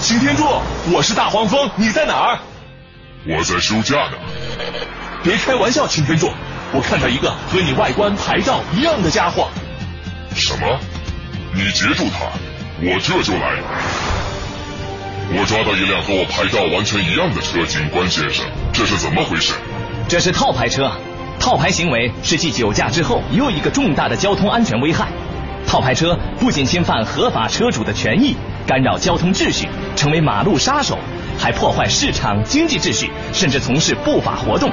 [0.00, 0.44] 擎天柱，
[0.92, 2.38] 我是大黄蜂，你在哪儿？
[3.26, 4.12] 我在休假呢。
[5.22, 6.30] 别开玩笑，擎天柱，
[6.72, 9.48] 我看到一个和你外观牌照一样的家伙。
[10.34, 10.78] 什么？
[11.54, 12.26] 你截住他，
[12.80, 13.58] 我这就来。
[15.34, 19.54] 我抓到一辆和我牌照完全一样的车，警官先生，这是怎么回事？
[20.08, 20.90] 这是套牌车，
[21.40, 25.08] 套牌行为是继酒驾之后又一个重大的交通安全危害。
[25.66, 30.98] 套牌车不仅侵犯合法车主的权益，干扰交通秩序，成为马路杀手，
[31.38, 34.70] 还破坏市场经济秩序，甚至从事不法活动。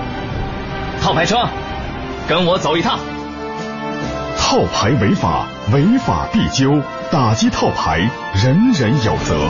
[1.01, 1.47] 套牌车，
[2.27, 2.99] 跟我走一趟。
[4.37, 7.99] 套牌违法，违法必究，打击套牌，
[8.33, 9.49] 人人有责。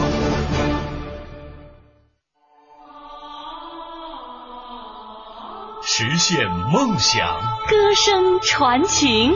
[5.81, 7.25] 实现梦想，
[7.67, 9.33] 歌声传情。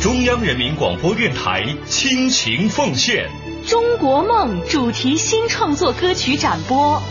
[0.00, 3.28] 中央人民广播电台倾情奉献
[3.68, 7.02] 《中国梦》主题新创作歌曲展播，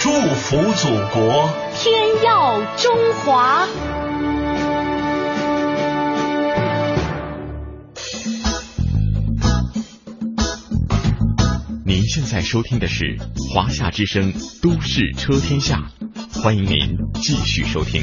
[0.00, 3.64] 祝福祖国，天耀中华。
[11.84, 13.16] 您现在收听的是
[13.54, 15.84] 华夏之声《都市车天下》，
[16.42, 18.02] 欢迎您继续收听。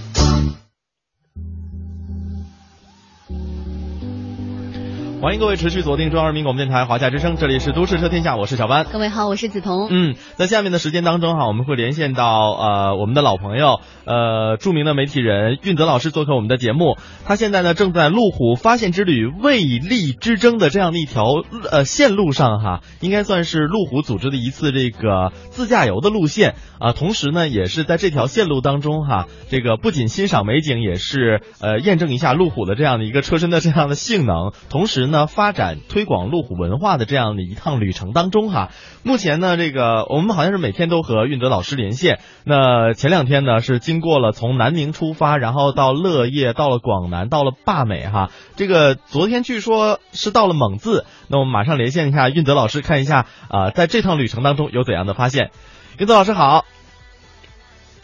[5.21, 8.87] 欢迎各位持续锁定中央人民广播电台华夏之声，这里是都市车天下，我是小班。
[8.91, 9.87] 各位好，我是梓潼。
[9.91, 16.97] 嗯，在下面的时间当中哈，我们会连线到呃我们的老朋友呃著名的媒体人运泽老师做客我们的节目。
[17.23, 21.23] 他现在呢正在路虎发现之旅为利之争的这样的一条
[21.69, 26.93] 呃线路上哈，应该算是路虎组织的一次这个自驾游的路线啊。
[26.93, 35.10] 同时呢，也是在这条线路当中哈，这个不仅欣赏美景，也是呃验证一下路虎的这样的一个车身的这样的性能，同时呢。
[35.11, 38.69] 呢，发展推广路虎文化的这样的一趟旅程当中哈，
[39.03, 42.19] 目前呢，这个我们好像是每天都和运德老师连线。
[42.45, 48.31] 那前两天呢，是经过了从南宁出发，然后到乐业，到了广南，到了坝美哈。
[48.55, 55.51] 这个昨天据说是到了蒙自，那我们马上连线一下运德老师，看一下啊，在这趟旅程当中有怎样的发现。
[55.97, 56.65] 运德老师好，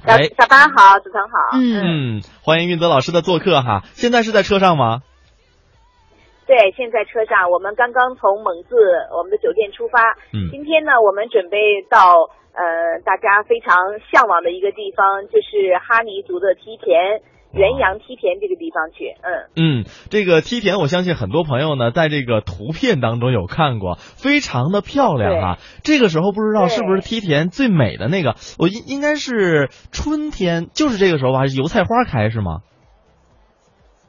[0.06, 3.84] 小小班好，子腾好，嗯，欢迎运泽老师的做客哈。
[3.94, 5.00] 现在是在车上吗？
[6.48, 8.74] 对，现在车上，我们刚刚从蒙自
[9.12, 10.16] 我们的酒店出发。
[10.32, 13.76] 嗯，今天呢，我们准备到呃大家非常
[14.10, 17.22] 向往的一个地方，就是哈尼族的梯田。
[17.54, 19.16] 元阳梯田这个地方去，
[19.56, 25.58] 嗯嗯，这个梯田，我相信很多朋友呢，在这个图片当中有看过，非常的漂亮啊。
[25.82, 32.58] 这个时候不知道是不是梯田最美的那个，我应应该是春天，就是这个时候吧，油菜花开是吗？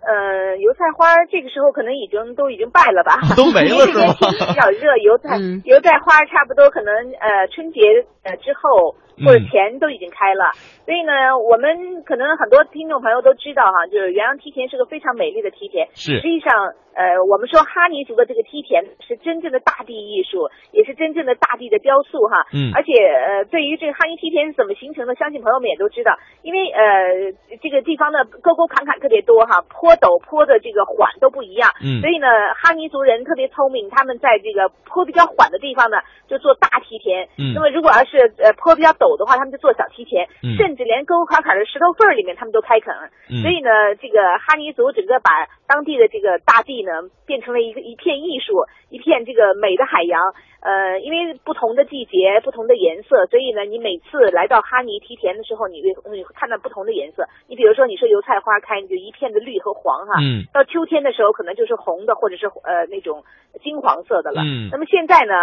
[0.08, 4.08] 呃，油菜花这个时候可能已经都已经败了吧，都没了是吗？
[4.16, 5.36] 天气比较热，油菜
[5.68, 7.80] 油菜花差不多可能呃春节
[8.24, 10.56] 呃之后或者前都已经开了。
[10.88, 15.88] 所以呢，我们可能很多听众朋友都知道哈，就是元阳梯田是个非常美丽的梯田。
[15.92, 16.16] 是。
[16.16, 22.42] 实际上，呃，我们说哈尼族的这个梯田是真正的大地艺术，也是真正的大地的雕塑哈。
[22.52, 22.74] 嗯。
[22.74, 27.30] 而且呃，对于这个哈尼梯田是怎么形成的，相信朋友们也都知道，因为呃
[27.62, 31.70] 这个地方的沟沟坎坎特别多哈，坡陡坡的这个缓都不一样。
[31.78, 32.02] 嗯。
[32.02, 32.26] 所以呢，
[32.58, 37.30] 哈尼族人特别聪明，他们在这个坡比较缓的地方呢，就做大梯田。
[37.38, 37.54] 嗯。
[37.54, 40.26] 那么如果要是呃坡比较陡的话，他们就做小梯田。
[40.42, 40.58] 嗯。
[40.58, 42.90] 甚至连沟沟坎坎的石头缝里面，他们都开垦。
[43.30, 43.38] 嗯。
[43.46, 43.70] 所以呢，
[44.02, 46.87] 这个哈尼族整个把当地的这个大地呢，
[47.26, 50.20] 变成了一个一片艺术，一片这个美的海洋。
[50.60, 57.26] 呃，因为不同的季节、不同的颜色，所以呢，你每次来到哈尼梯田的时候，你会你会看到不同的颜色。
[57.46, 60.18] 你比如说，你说油菜花开，你就一片的绿和黄哈。
[60.20, 60.44] 嗯。
[60.52, 63.22] 到秋天的时候，可能就是红的，或者是呃那种
[63.62, 64.42] 金黄色的了。
[64.42, 65.34] 嗯那么现在呢，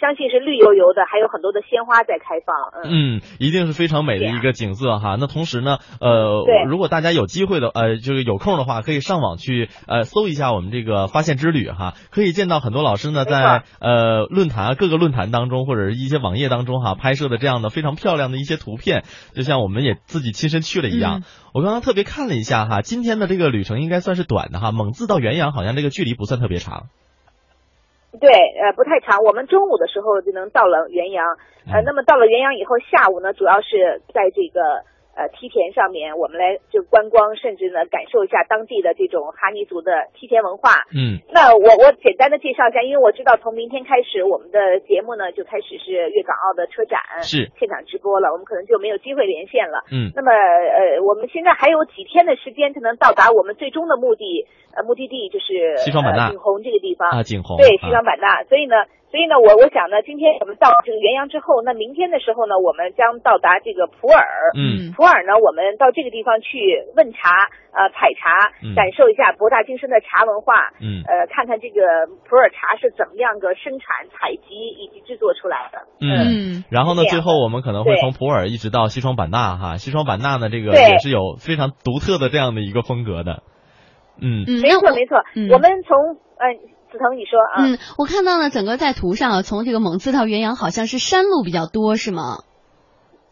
[0.00, 2.82] 相信是绿油油的，还有很多的鲜花在开放。
[2.82, 2.90] 嗯。
[2.90, 5.16] 嗯，一定是非常美的一个景色哈。
[5.18, 19.04] 那同时呢，呃，如果大家有机会的，呃，就是有空的话，可以上网去呃搜一下我们这个发现之旅哈，可以见到很多老师呢在呃论坛啊各个论坛当中或者是一些网页当中哈拍摄的这样的非常漂亮的一些图片，
[19.34, 21.22] 就像我们也自己亲身去了一样。
[21.52, 26.88] 我刚刚特别看了一下哈，今天的这个旅程应该算是短的哈，蒙自到元阳好像这个距离不算特别长。
[28.20, 29.24] 对，呃，不太长。
[29.26, 31.24] 我们中午的时候就能到了元阳，
[31.66, 34.86] 呃，那么到了元阳以后，下午呢，主要是在这个
[35.16, 40.84] 呃梯田上面，我们来就观光，甚至呢感受一下当地的这种哈尼族的梯田文化。
[40.94, 49.82] 嗯那我我简单的介绍一下，因为我知道从明天开始，我们的节目呢就开始是粤港澳的车展是现场直播了，我们可能就没有机会连线了。
[49.90, 58.42] 嗯那么呃，我们现在还有几天的时间才能到达我们最终的目的，呃，目的地就是西双版纳呃景洪这个地方啊景洪对，啊西双版纳。
[58.44, 58.76] 所以呢，
[59.14, 64.18] 所以呢，我我想呢，今天我们到这个元阳之后，那明天的时候呢，我们将到达这个普洱。
[64.58, 70.74] 嗯普洱呢，我们到这个地方去问茶，呃，采茶嗯，感受一下博大精深的茶文化。
[70.82, 75.86] 嗯呃，看看这个普洱茶是怎么样个生产、采集以及制作出来的。
[76.02, 83.46] 嗯，然后呢，最后我们可能会从普洱一直到西双版纳哈，西双版纳呢这个也是有非常独特的这样的一个风格的。
[84.18, 85.22] 嗯没错，没错。
[85.54, 86.50] 我们从呃，
[86.94, 87.66] 子腾你说啊。
[87.66, 92.46] 嗯，我看到了，整个在图上，从这个蒙自到元阳，好像是山路比较多，是吗？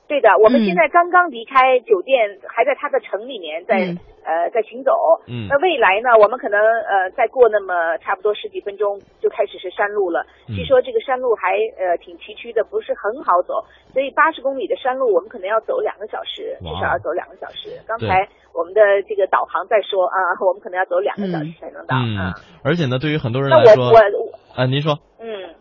[0.08, 4.92] 对的，我们嗯现在刚刚离开酒店，还在它的城里面，在、嗯呃在行走。
[5.26, 10.24] 嗯那未来呢，我们可能呃再过那么差不多十几分钟就开始是山路了。
[10.48, 17.70] 嗯据说这个山路还呃挺崎岖的，不是很好走，所以八十公里的山路我们可能要走两个小时，至少要走两个小时。
[17.86, 21.96] 刚才我们的这个导航在说啊， 我们可能要走两个小时才能到。
[21.96, 22.32] 嗯，
[22.64, 25.54] 而且呢，对于很多人那来说，我我啊，您说，嗯，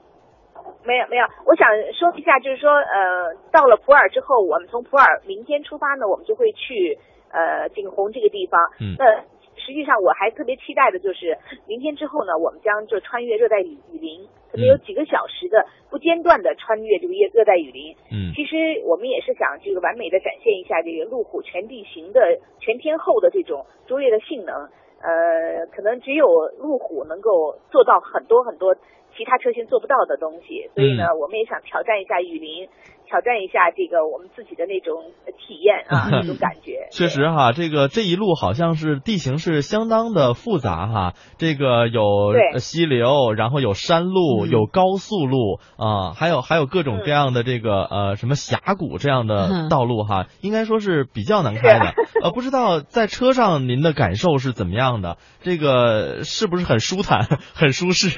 [0.83, 6.97] 没有没有，我想说一下，就是说，呃，到了普洱之后，我们从普洱明天出发呢，我们就会去
[7.31, 8.59] 呃景洪这个地方。
[8.79, 9.23] 嗯那
[9.61, 17.95] 实际上我还特别期待的就是明天之后呢，我们将就穿越热带雨雨林，可能有几个小时的不间断的穿越这个热热带雨林。
[18.11, 24.69] 嗯其实我们也是想这个完美的展现一下这个路虎全地形的全天候的这种卓越的性能。
[25.03, 26.27] 呃，可能只有
[26.59, 28.75] 路虎能够做到很多很多
[29.17, 32.67] 其他车型做不到的东西，所以呢，嗯我们也想挑战一下雨林，
[33.07, 36.87] 挑战一下这个我们自己的那种体验啊， 那种感觉。
[36.95, 51.93] 确实哈，这个这一路好像是地形是相当的复杂哈，这个有溪流，然后有山路，有高速路啊、还有还有各种各样的这个、呃什么峡谷这样的嗯道路哈，应该说是比较难开的。
[52.23, 55.17] 呃，不知道在车上您的感受是怎么样的？
[55.41, 58.09] 这个是不是很舒坦、很舒适？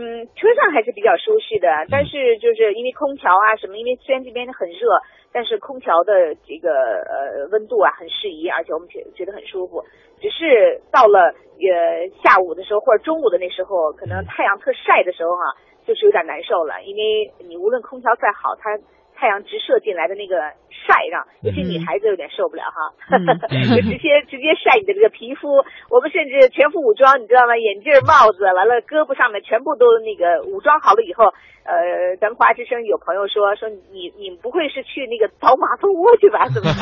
[0.00, 4.88] 嗯，车上还是比较舒适的，但是就是因为空调啊什么，因为虽然这边很热，
[5.30, 9.84] 但是空调的这个呃温度啊很适宜，而且我们觉觉得很舒服。
[10.22, 15.52] 只是到了呃下午的时候或者中午的那时候，可能太阳特晒的时候哈、
[15.84, 18.80] 就是有点难受了，因为你无论空调再好，它
[19.20, 20.40] 太阳直射进来的那个
[20.72, 22.96] 晒让，尤其女孩子有点受不了哈，
[23.52, 25.60] 就直接直接晒你的这个皮肤。
[25.92, 27.52] 我们甚至全副武装，你知道吗？
[27.60, 31.36] 眼镜、帽子，完了胳膊上面全部都那个武装好了以后，
[31.68, 36.48] 呃，咱们华之声有朋友说说你你不会是去那个扫马蜂窝去吧？
[36.48, 36.72] 怎么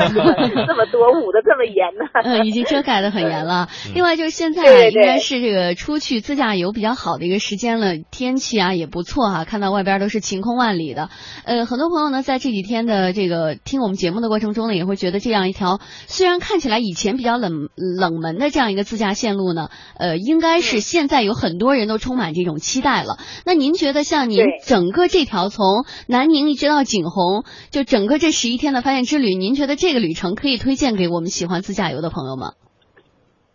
[0.63, 2.07] 这么多捂的这么严呢？
[2.23, 3.67] 嗯，已经遮盖的很严了。
[3.93, 11.09] 另外就是现在应该是这个出去自驾游比较好的一个时间了，天气啊也不错哈、看到外边都是晴空万里的。
[11.45, 23.17] 呃，很多朋友呢在这几天的这个听我们节目的过程中呢，也会觉得这样一条虽然看起来以前比较冷冷门的这样一个自驾线路呢，呃，应该是现在有很多人都充满这种期待了。
[23.47, 32.51] 那您觉得像您整个这条从南宁一直到景洪，就整个这十一天的发现之旅，您觉得这个旅程可以推荐给我们喜欢自驾游的朋友吗？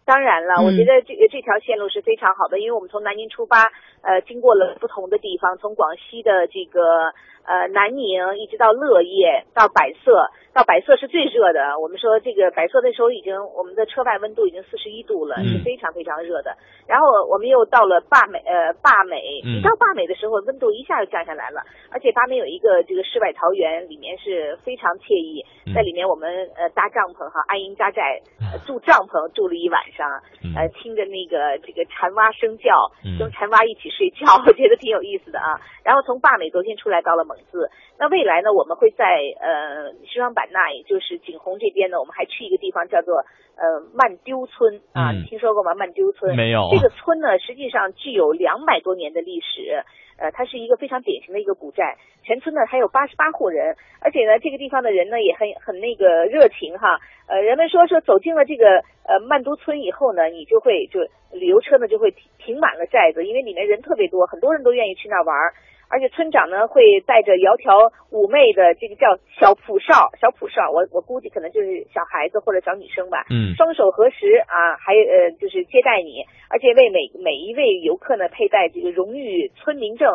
[0.04, 3.72] 当然了，嗯我觉得这个这条线路是非常好的，因为我们从南宁出发，
[4.02, 7.14] 呃，经过了不同的地方，从广西的这个
[7.46, 11.78] 呃南宁，一直到乐业，到百色，到百色是最热的。
[11.80, 16.56] 我们说这个百色那时候已经我们的车外温度已经四十一度了，嗯是非常非常热的。
[16.86, 30.08] 然后我们又到了坝美，呃坝美，到坝美的时候温度一下就降下来了，而且坝美有一个这个世外桃源，里面是非常惬意，在里面我们呃搭帐篷哈，安营扎寨，呃住帐篷住了一晚上，
[30.56, 35.60] 呃听着那个这个蝉蛙声叫，跟蝉蛙一起睡觉， 我觉得挺有意思的啊。
[35.82, 37.68] 然后从坝美昨天出来到了蒙自，
[37.98, 43.26] 那未来呢，我们会在呃西双版纳，也就是景洪这边呢，我们还去一个地方叫做
[43.58, 45.74] 呃曼丢村啊，听说过吗？
[45.74, 49.82] 曼丢村没有这个村呢，实际上具有两百多年的历史。
[50.16, 57.00] 呃，它是一个非常典型的一个古寨，全村呢还有八十八户人，而且呢，这个地方的人呢也很很那个热情哈。
[57.26, 61.00] 呃，人们说说走进了这个呃曼都村以后呢，你就会就
[61.32, 65.52] 旅游车呢就会停停满了寨子，因为里面人特别多，很多人都愿意去那玩儿。
[65.94, 80.10] 而且村长呢会带着窈窕妩媚的这个叫小朴少，小朴少，我我估计可能就是小孩子或者小女生吧，嗯双手合十啊，还呃就是接待你，而且为每每一位游客呢佩戴这个荣誉村民证。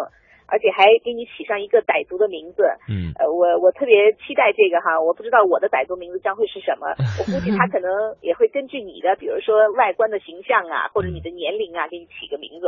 [0.50, 6.88] 而且还给你起上一个傣族的名字，嗯，呃，我我特别期待这个哈，我不知道我的傣族名字将会是什么，
[7.20, 7.90] 我估计他可能
[8.22, 12.68] 也会根据你的，比如说外观的形象啊，或者你的年龄啊，给你起个名字，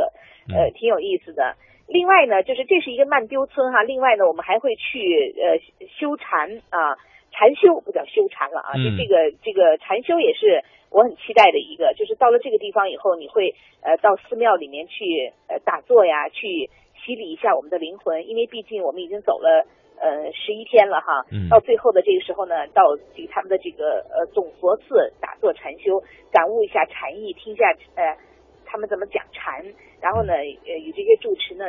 [0.54, 1.56] 呃，挺有意思的。
[1.88, 5.58] 另外呢，就是这是一个曼丢村哈，另外呢，我们还会去呃
[5.98, 6.96] 修禅啊，
[7.32, 16.70] 禅修不叫修禅了啊，就嗯这个这个禅修也是我很期待的一个，就是到了这个地方以后，你会呃到寺庙里面去呃打坐呀，去
[17.04, 19.66] 洗礼一下我们的灵魂，因为毕竟我们已经走了
[20.00, 21.48] 呃十一天了哈，嗯。
[21.48, 27.64] 到最后的这个时候呢，到这个他们的这个呃总佛寺打坐禅修，感悟一下禅意，听一下
[27.96, 28.16] 呃
[28.64, 29.64] 他们怎么讲禅，
[30.00, 31.64] 然后呢呃与这些住持呢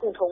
[0.00, 0.28] 共同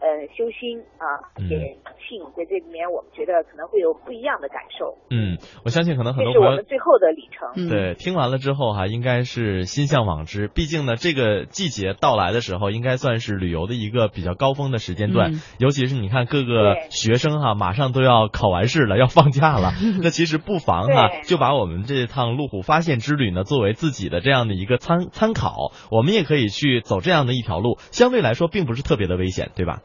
[0.00, 1.04] 呃修心啊，
[1.48, 1.76] 也
[2.08, 7.68] 信在这里面，我们觉得可能会有不一样的感受，嗯，我相信可能很这是我多朋友们最后的里程。
[7.68, 10.48] 对，听完了之后哈、应该是心向往之。
[10.48, 15.32] 毕竟呢，这个季节到来的时候，应该算是旅游的一个比较高峰的时间段。
[15.32, 19.72] 嗯尤其是你看各个学生哈、马上都要考完试了，要放假了。
[20.02, 29.82] 那其实不妨哈、对就把我们这趟路虎发现之旅呢，作为自己的这样的一个参参考，我们也可以去走这样的一条路，相对来说并不是特别的危险，对吧？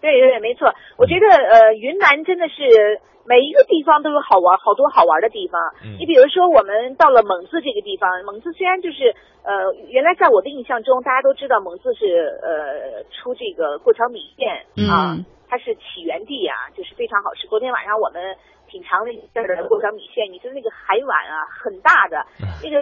[0.00, 0.72] 对对对，没错。
[0.96, 5.60] 我觉得呃，云南真的是每一个地方都有好玩，好多好玩的地方。
[5.84, 17.48] 嗯你比如说，我们到了蒙自这个地方，蒙自虽然就是呃，原来在我的印象中，大家都知道蒙自是呃出这个过桥米线啊，嗯它是起源地啊，就是非常好吃。
[17.48, 18.36] 昨天晚上我们
[18.68, 22.24] 品尝了一下的过桥米线，你说那个海碗啊，很大的，
[22.62, 22.78] 那个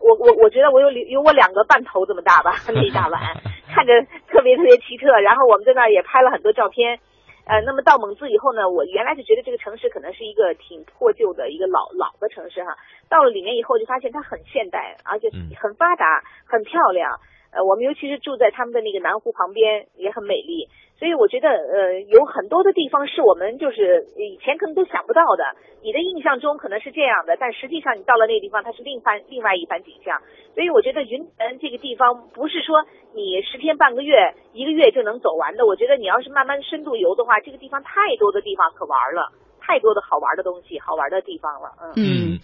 [0.00, 3.20] 我我我觉得我有有我两个半头这么大吧， 那一大碗，
[3.68, 3.92] 看着
[4.30, 5.20] 特别特别奇特。
[5.20, 7.00] 然后我们在那儿也拍了很多照片。
[7.48, 12.76] 呃，那么到蒙自以后呢，我原来是觉得这个城市可能是一个挺破旧的一个老老的城市哈，
[13.08, 17.18] 到了里面以后就发现它很现代，而且很发达，很漂亮。
[17.50, 20.68] 呃，我们尤其是住在他们的那个南湖旁边，也很美丽。
[20.98, 25.44] 所以我觉得，呃，有很多的地方是我们就是以前可能都想不到的。
[25.80, 30.20] 你的印象中可能是这样的，但实际上你到了那个地方，它是另番另外一番景象。
[30.54, 32.82] 所以我觉得云南这个地方不是说
[33.14, 35.64] 你十天半个月、一个月就能走完的。
[35.66, 39.30] 我觉得你要是慢慢深度游的话，这个地方太多的地方可玩了，
[39.60, 41.70] 太多的好玩的东西、好玩的地方了。
[41.78, 41.94] 嗯。
[41.94, 42.38] 嗯，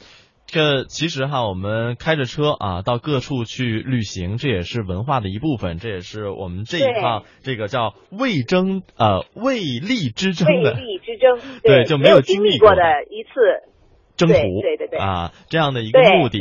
[0.55, 13.31] 这其实哈，我们开着车啊，到各处去旅行，这也是文化的一部分，这也是我们这一趟这个叫魏征呃魏力之争的魏力之争，对就没没有经历过的一次
[14.17, 16.41] 征途，对对对对啊，这样的一个目的。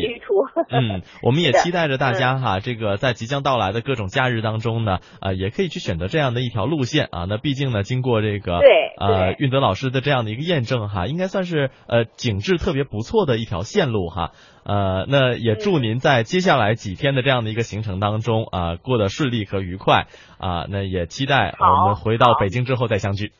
[0.69, 7.25] 嗯，我们也期待着大家哈，这个在即将到来的各种假日当中呢，啊，也可以去选择这样的一条路线啊。
[7.27, 8.69] 那毕竟呢，经过这个对
[8.99, 14.31] 呃运德老师的这样的一个验证哈，应该算是呃景致特别不错的一条线路哈。
[14.63, 20.05] 呃，那也祝您在接下来几天的这样的一个行程当中啊、过得顺利和愉快
[20.37, 23.31] 啊、那也期待我们回到北京之后再相聚。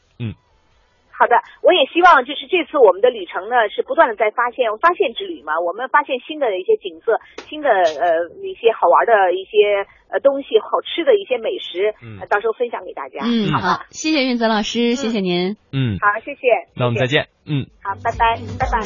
[1.13, 1.15] 嗯。
[1.15, 13.21] 好的，我也希望就是这次我们的旅程呢是不断的在发现发现之旅嘛，我们发现新的一些景色，新的呃一些好玩的一些呃东西，好吃的一些美食，嗯呃到时候分享给大家。
[13.21, 15.55] 嗯，好，谢谢运泽老师，谢谢您。
[15.71, 16.41] 嗯，好，谢谢。
[16.75, 17.29] 那我们再见。
[17.45, 17.69] 嗯。
[17.83, 18.81] 好，拜拜，拜拜。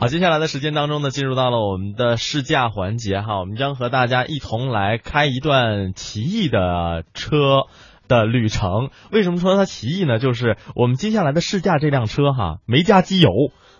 [0.00, 7.66] 好，接下来的时间当中呢，进入到了我们的试驾环节哈，我们将和大家一同来开一段奇异的车。
[8.08, 8.90] 的旅程。
[9.12, 10.18] 为什么说它奇异呢？
[10.18, 13.30] 就是我们接下来的试驾这辆车哈，没加机油。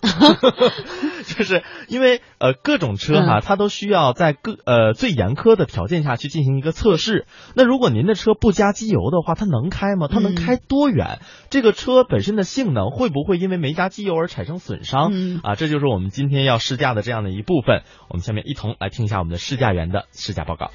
[1.27, 7.27] 就是因为呃各种车哈，它都需要在各呃最严苛的条件下去进行一个测试。
[7.55, 10.09] 那如果您的车不加机油的话，它能开吗？
[10.11, 11.21] 它能开多远？
[11.51, 15.13] 这个车本身的性能会不会因为没加机油而产生损伤？
[15.43, 17.83] 啊，这就是我们今天要试驾的这样的一部分。
[18.09, 20.71] 我们下面一同来听一下我们的试驾员的试驾报告。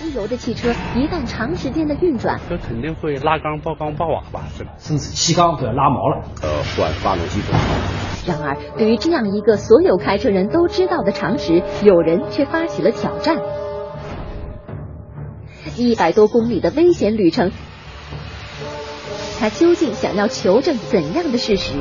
[0.00, 4.40] 机油的汽车一旦长时间的运转，这肯定会拉缸、爆缸、爆瓦吧？
[4.56, 4.70] 是吧？
[4.78, 6.22] 甚至气缸都要拉毛了。
[6.40, 7.54] 呃，换发动机总
[8.26, 13.36] 然而，对于这样一个所有开车人都知道的常识，有人却发起了挑战。
[15.76, 17.52] 一百多公里的危险旅程，
[19.38, 21.74] 他究竟想要求证怎样的事实？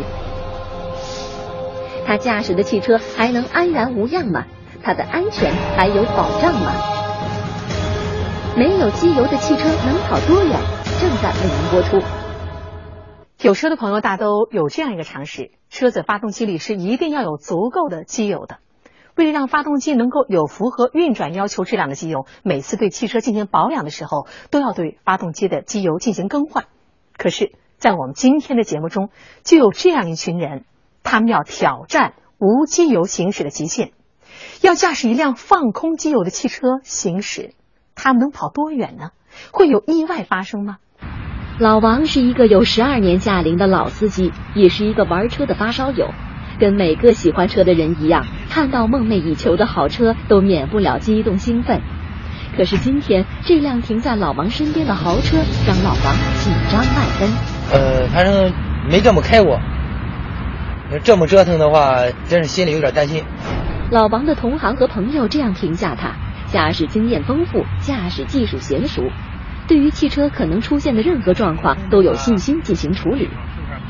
[2.05, 4.43] 他驾驶的汽车还能安然无恙吗？
[4.83, 6.73] 他的安全还有保障吗？
[8.59, 10.59] 没有机油的汽车能跑多远？
[10.99, 12.05] 正在为您播出。
[13.41, 18.57] 有车的朋友大都有这样一个常识：车子发动机里是一定要有足够的机油的。
[19.15, 26.65] 为了让发动机能够有符合运转要求质量的机油，每次对汽车进行保养的时候，都要对发动机的机油进行更换。
[27.15, 29.07] 可是，在我们今天的节目中，
[29.45, 30.65] 就有这样一群人，
[31.01, 33.93] 他们要挑战无机油行驶的极限，
[34.59, 37.53] 要驾驶一辆放空机油的汽车行驶。
[38.01, 39.09] 他们能跑多远呢？
[39.51, 40.77] 会有意外发生吗？
[41.59, 46.11] 老王是一个有十二年驾龄的老司机，也是一个玩车的发烧友。
[46.59, 51.81] 跟每个喜欢车的人一样，看到梦寐以求的好车，都免不了激动兴奋。
[52.57, 55.37] 可是今天，这辆停在老王身边的豪车，
[55.67, 57.29] 让老王紧张万分。
[57.71, 58.51] 呃，反正
[58.89, 59.59] 没这么开过，
[61.03, 61.95] 这么折腾的话，
[62.27, 63.23] 真是心里有点担心。
[63.91, 66.15] 老王的同行和朋友这样评价他：
[66.51, 69.03] 驾驶经验丰富，驾驶技术娴熟，
[69.67, 73.29] 对于汽车可能出现的任何状况都有信心进行处理。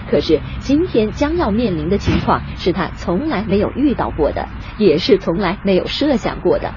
[0.10, 4.48] 可是今天将要面临的情况是他从来没有遇到过的，
[4.78, 6.74] 也是从来没有设想过的，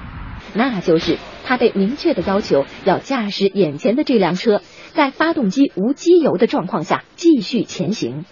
[0.53, 4.61] 那就是他被明确的要求要驾驶眼前的这辆车，
[4.93, 8.25] 在发动机无机油的状况下继续前行。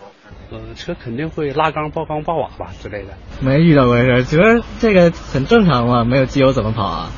[0.51, 3.13] 呃，车肯定会拉缸、爆缸、爆瓦吧之类的。
[3.41, 7.11] 没遇到过这事，觉得这个很正常嘛，没有机油怎么跑啊？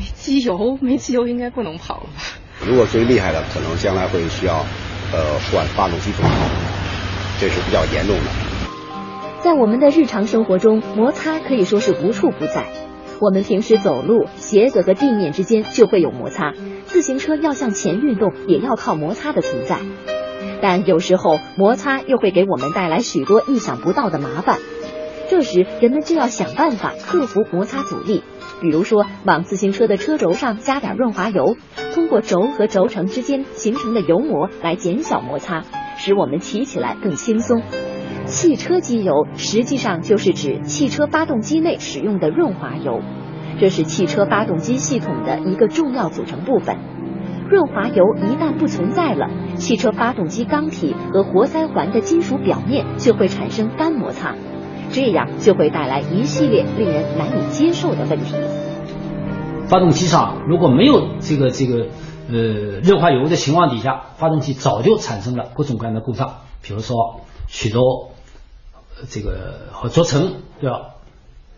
[0.00, 2.22] 没机油，没机油应该不能跑了吧？
[2.66, 4.64] 如果最厉害的，可能将来会需要
[5.12, 6.34] 呃换发动机总成，
[7.38, 8.24] 这是比较严重的。
[9.42, 12.64] 在我们的日常生活中，摩擦可以说是无处不在。
[13.20, 16.54] 我们平时走路，鞋子和地面之间就会有摩擦，
[16.86, 19.76] 自行车要向前运动，也要靠摩擦的存在。
[20.62, 24.58] 但有时候摩擦又会给我们带来许多意想不到的麻烦，
[25.28, 28.22] 这时人们就要想办法克服摩擦阻力，
[28.60, 31.56] 比如说往自行车的车轴上加点润滑油，
[31.94, 35.64] 通过轴和轴承之间形成的油膜来减小摩擦，
[35.96, 37.62] 使我们骑起来更轻松。
[38.26, 43.00] 汽车机油实际上就是指汽车发动机内使用的润滑油，
[43.58, 46.76] 这是汽车发动机系统的一个重要组成部分。
[47.48, 54.36] 润滑油一旦不存在了，汽车发动机缸体和活塞环的金属表面就会产生干摩擦，
[54.92, 58.34] 这样就会带来一系列令人难以接受的问题。
[59.68, 61.86] 发动机上如果没有这个这个
[62.28, 68.10] 呃润滑油的情况底下，发动机早就产生了各种各样的故障，比如说许多
[68.96, 70.94] 呃这个和轴承都要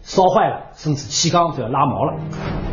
[0.02, 2.18] 烧坏了，甚至气缸都要拉毛了。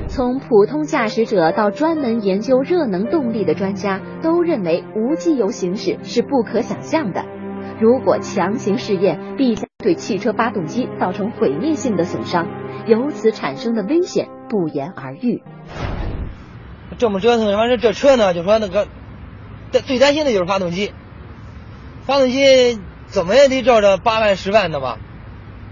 [0.08, 7.24] 从普通驾驶者到专门研究热能动力的专家，都认为无机油行驶是不可想象的。
[7.80, 12.50] 如果强行试验，必将对汽车发动机造成毁灭性的损伤，
[12.86, 15.42] 由此产生的危险不言而喻。
[16.98, 18.90] 这么折腾，反正这车呢，就说那个
[19.72, 20.92] 最担心的就是发动机，
[22.02, 24.98] 发动机怎么也得照着八万十万的吧。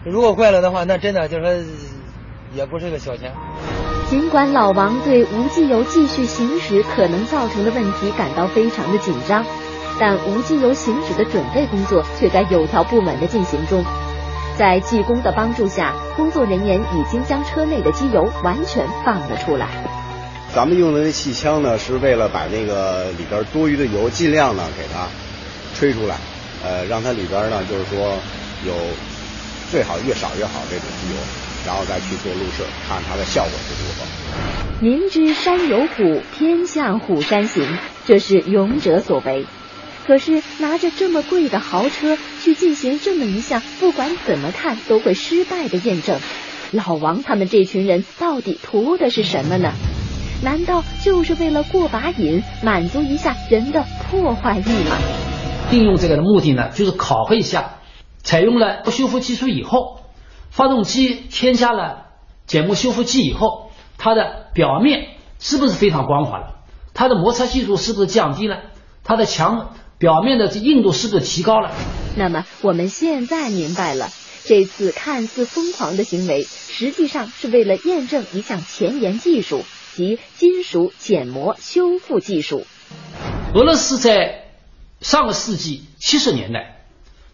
[0.05, 1.49] 如果坏了的话，那真的就说
[2.55, 3.33] 也不是个小钱。
[4.09, 9.43] 尽管老王对无机油继续行驶可能造成的问题感到非常的紧张，
[9.99, 13.83] 但无机油行驶的准备工作却在有条不紊的进行中。
[14.57, 19.67] 在技工的帮助下，工作人员已经将车内的机油完全放了出来。
[20.53, 25.07] 咱们用的那气枪呢，是为了把那个里边多余的油尽量呢给它
[25.75, 26.15] 吹出来，
[26.63, 28.17] 呃，让它里边呢就是说
[28.65, 28.73] 有
[29.69, 31.15] 最好越少越好这种机油。
[31.65, 34.05] 然后再去做路试，看它的效果是如何。
[34.79, 37.67] 明知山有虎，偏向虎山行，
[38.05, 39.45] 这是勇者所为。
[40.07, 46.17] 可是拿着这么贵的豪车去进行这么一项不管怎么看都会失败的验证，
[46.71, 49.73] 老王他们这群人到底图的是什么呢？
[50.41, 54.97] 难道就是为了过把瘾，满足一下人的破坏欲吗？
[55.71, 57.79] 应用这个的目的呢，就是考核一下，
[58.23, 60.03] 采用了修复技术以后，
[60.49, 62.05] 发动机添加了
[62.47, 66.59] 碱膜修复剂以后，它的表面是不是非常光滑了？
[66.93, 68.59] 它的摩擦系数是不是降低了？
[69.03, 71.71] 它的强表面的这硬度是不是提高了？
[72.15, 74.09] 那么我们现在明白了，
[74.43, 79.63] 这次看似疯狂的行为，实际上是为了验证一项前沿技术，
[79.95, 82.65] 即金属减膜修复技术。
[83.55, 84.45] 俄罗斯在
[85.01, 86.85] 上个世纪七十年代，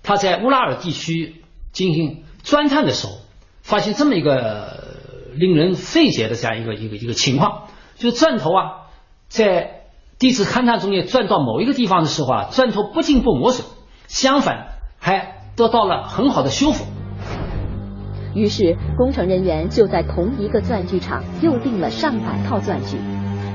[0.01, 1.43] 他在乌拉尔地区
[1.74, 3.20] 进行钻探的时候，
[3.61, 4.97] 发现这么一个
[5.34, 8.88] 令人费解的这样一个一个一个情况，就是钻头啊，
[9.28, 9.82] 在
[10.24, 13.67] 地质勘探中间钻到某一个地方的时候啊，钻头不仅不磨损，
[14.07, 14.67] 相反
[14.97, 16.86] 还得到了很好的修复。
[18.34, 22.97] 于是工程人员就在同一个钻具厂又订了上百套钻具。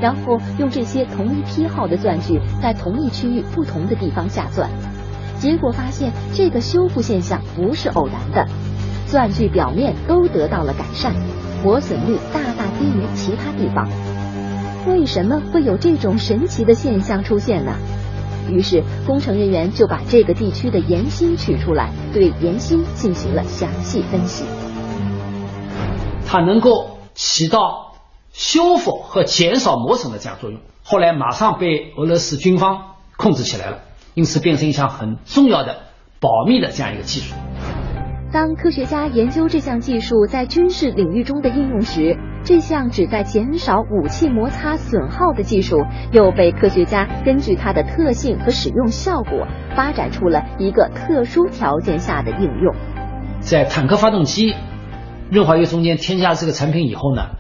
[0.02, 4.68] 然后用这些同一批号的钻具在同一区域不同的地方下钻，
[5.38, 8.46] 结果发现这个修复现象不是偶然的，
[9.06, 11.14] 钻具表面都得到了改善，
[11.64, 13.88] 磨损率大大低于其他地方。
[14.88, 17.72] 为什么会有这种神奇的现象出现呢？
[18.50, 24.44] 于是工程人员就把这个地区的岩芯取出来，对岩芯进行了详细分析。
[26.26, 27.86] 它能够起到。
[28.30, 33.78] 修复和减少磨损的这样作用，后来马上被俄罗斯军方控制起来了，
[34.14, 35.78] 因此变成一项很重要的
[36.20, 37.34] 保密的这样一个技术。
[38.30, 45.78] 当科学家研究这项技术在军事领域中的应用时，这项旨在减少武器摩擦损耗的技术
[46.12, 52.74] 又被科学家根据它的特性和使用效果，发展出了一个特殊条件下的应用。
[53.40, 54.54] 在坦克发动机
[55.30, 57.30] 润滑油中间添加这个产品以后呢？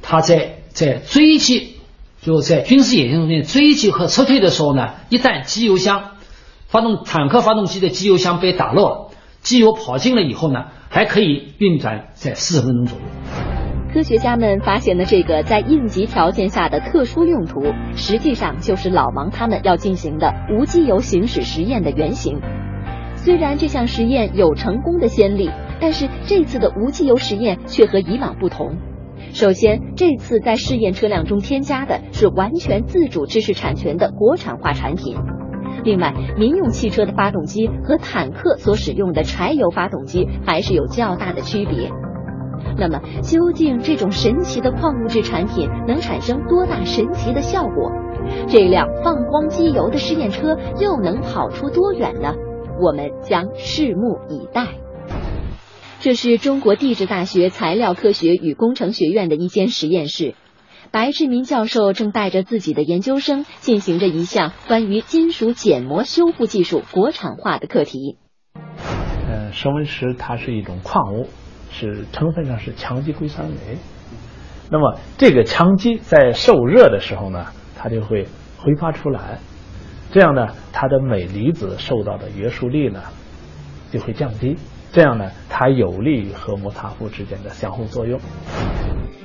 [0.00, 1.76] 它在在追击，
[2.22, 6.12] 就在军事演习中间追击和撤退的时候呢，一旦机油箱
[6.66, 9.09] 发动坦克发动机的机油箱被打漏，
[9.40, 13.04] 机油跑尽了以后呢，还可以运转在四十分钟左右。
[13.92, 17.60] 科学家们发现的这个在应急条件下的特殊用途，
[17.96, 22.40] 实际上就是老王他们要进行的无机油行驶实验的原型。
[23.16, 28.76] 虽然这项实验有成功的先例，但是这次的无机油实验却和以往不同。
[29.32, 35.16] 首先，这次在试验车辆中添加的是完全自主知识产权的国产化产品。
[35.84, 41.90] 另外，民用汽车的发动机和坦克所使用的柴油发动机还是有较大的区别。
[42.76, 47.90] 那么，究竟这种神奇的矿物质产品能产生多大神奇的效果？
[48.48, 52.34] 这辆放光机油的试验车又能跑出多远呢？
[52.82, 54.66] 我们将拭目以待。
[56.00, 60.34] 这是中国地质大学材料科学与工程学院的一间实验室，
[60.92, 68.18] 白志民教授正带着自己的研究生进行着一项关于金属碱膜修复技术国产化的课题。
[69.28, 71.28] 呃，升温石它是一种矿物，
[71.70, 73.78] 是成分上是羟基硅酸镁。
[74.68, 78.26] 那么这个羟基在受热的时候呢，它就会
[78.58, 79.38] 挥发出来，
[80.10, 83.00] 这样呢，它的镁离子受到的约束力呢
[83.92, 84.56] 就会降低。
[84.92, 88.18] 这样呢，它有利于和摩擦副之间的相互作用。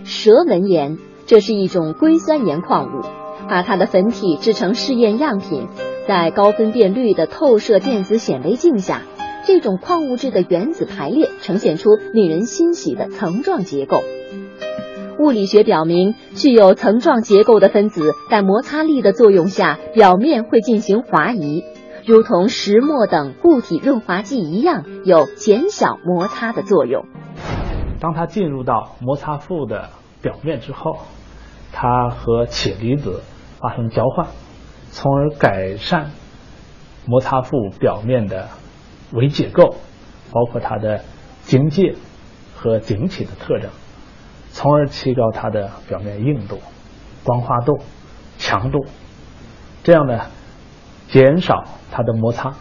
[0.03, 3.01] 蛇纹岩，这是一种硅酸盐矿物，
[3.49, 5.67] 把它的粉体制成试验样品，
[6.07, 9.01] 在高分辨率的透射电子显微镜下，
[9.43, 14.03] 这种矿物质的原子排列呈现出令人欣喜的层状结构。
[15.17, 21.63] 物理学表明，具有层状结构的分子在摩擦力的作用下，表面会进行滑移。
[22.05, 27.05] 如同石墨等固体润滑剂一样，有减小摩擦的作用。
[27.99, 29.89] 当它进入到摩擦副的
[30.21, 30.97] 表面之后，
[31.77, 33.21] 它和铁离子
[33.59, 34.27] 发生交换，
[34.91, 36.11] 从而改善
[37.05, 38.47] 摩擦副表面的
[39.11, 39.75] 微结构，
[40.31, 41.03] 包括它的
[41.41, 41.95] 晶界
[42.55, 43.69] 和晶体的特征，
[44.51, 46.61] 从而提高它的表面硬度、
[47.25, 47.79] 光滑度、
[48.37, 48.85] 强度。
[49.83, 50.27] 这样呢？
[51.09, 52.53] 减少它的摩擦，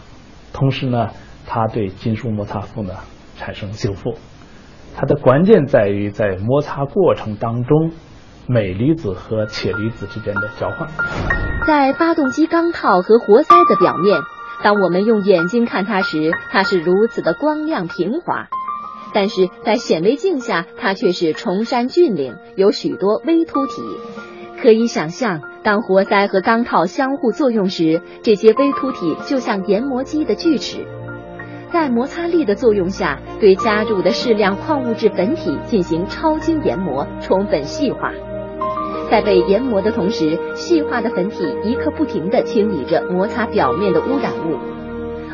[0.53, 1.12] 同时呢，
[1.47, 2.95] 它对金属摩擦副呢
[3.37, 4.17] 产生修复。
[4.97, 7.93] 它的关键在于在摩擦过程当中，
[8.47, 10.88] 镁离子和铁离子之间的交换。
[11.66, 14.20] 在发动机钢套和活塞的表面，
[14.62, 18.49] 当我们用眼睛看它时，它是如此的光亮平滑；
[19.14, 23.82] 但是在显微镜下，它却是崇山峻岭，有许多微凸体。
[24.61, 30.86] 可以想象，当活塞和钢套相互作用时，这些微凸体就像研磨机的锯齿，
[31.70, 38.12] 在摩擦力的作用下，对加入的适量矿物质粉体进行超精研磨，充分细化。
[39.11, 44.59] 在被研磨的同时，细化的粉体一刻不停地清理着摩擦表面的污染物。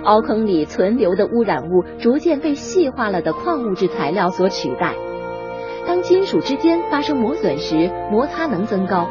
[0.04, 4.94] 凹坑里存留的污染物逐渐被细化了的矿物质材料所取代。
[5.86, 9.06] 当金属之间发生磨损时，摩擦能增高，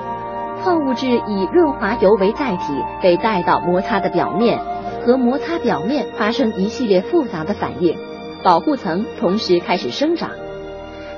[0.64, 4.60] 矿物质以润滑油为载体被带到摩擦的表面，
[5.05, 7.97] 和摩擦表面发生一系列复杂的反应，
[8.43, 10.32] 保护层同时开始生长。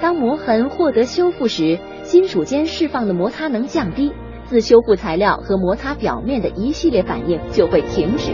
[0.02, 1.78] 当磨痕获得修复时，
[2.12, 4.12] 金属间释放的摩擦能降低，
[4.44, 8.34] 自修复材料和摩擦表面的一系列反应就会停止，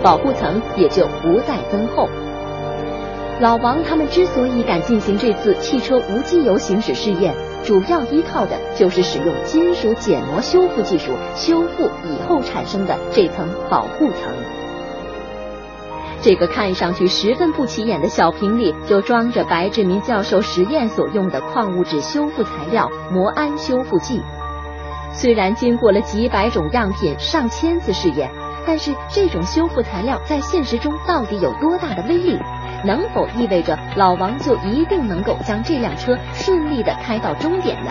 [0.00, 2.08] 保护层也就不再增厚。
[3.40, 14.55] 老王他们之所以敢进行这次汽车无机油行驶试验，主要依靠的就是使用金属减磨修复技术修复以后产生的这层保护层。
[16.22, 24.20] 这个看上去十分不起眼的小瓶里，就装着白志明教授实验所用的矿物质修复材料摩安修复剂。
[25.12, 28.30] 虽然经过了几百种样品、上千次试验，
[28.66, 32.38] 但是这种修复材料在现实中到底有多大的威力？
[32.84, 37.90] 能否意味着老王就一定能够将这辆车顺利的开到终点呢？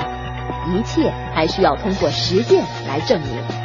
[0.68, 3.65] 一切还需要通过实践来证明。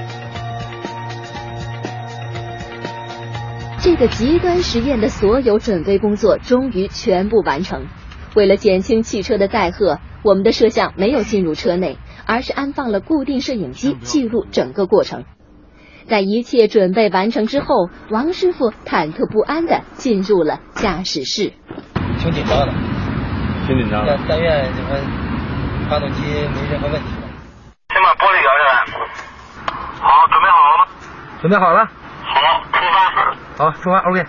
[3.82, 7.86] 这个极端实验的所有准备工作终于全部完成。
[8.36, 15.24] 为了减轻汽车的载荷，我们的摄像没有进入车内，而是安放了固定摄影机记录整个过程。
[16.06, 21.54] 在一切准备完成之后，王师傅忐忑不安地进入了驾驶室。
[22.18, 22.74] 挺紧张的，
[23.66, 24.14] 挺紧张的。
[24.18, 25.00] 但但愿你们
[25.88, 27.08] 发动机没任何问题。
[27.94, 28.84] 先把玻璃摇下来。
[30.02, 30.84] 好，准备好了吗？
[31.40, 31.86] 准备好了。
[32.22, 33.49] 好，出发。
[33.60, 33.98] 好，出发。
[33.98, 34.24] OK。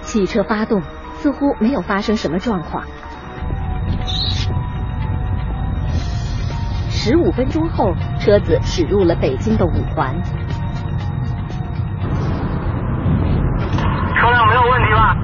[0.00, 0.80] 汽车发动，
[1.18, 2.84] 似乎没有发生什么状况。
[6.88, 10.22] 十五分钟后，车子驶入了北京的五环。
[14.14, 15.14] 车辆没有问题吧？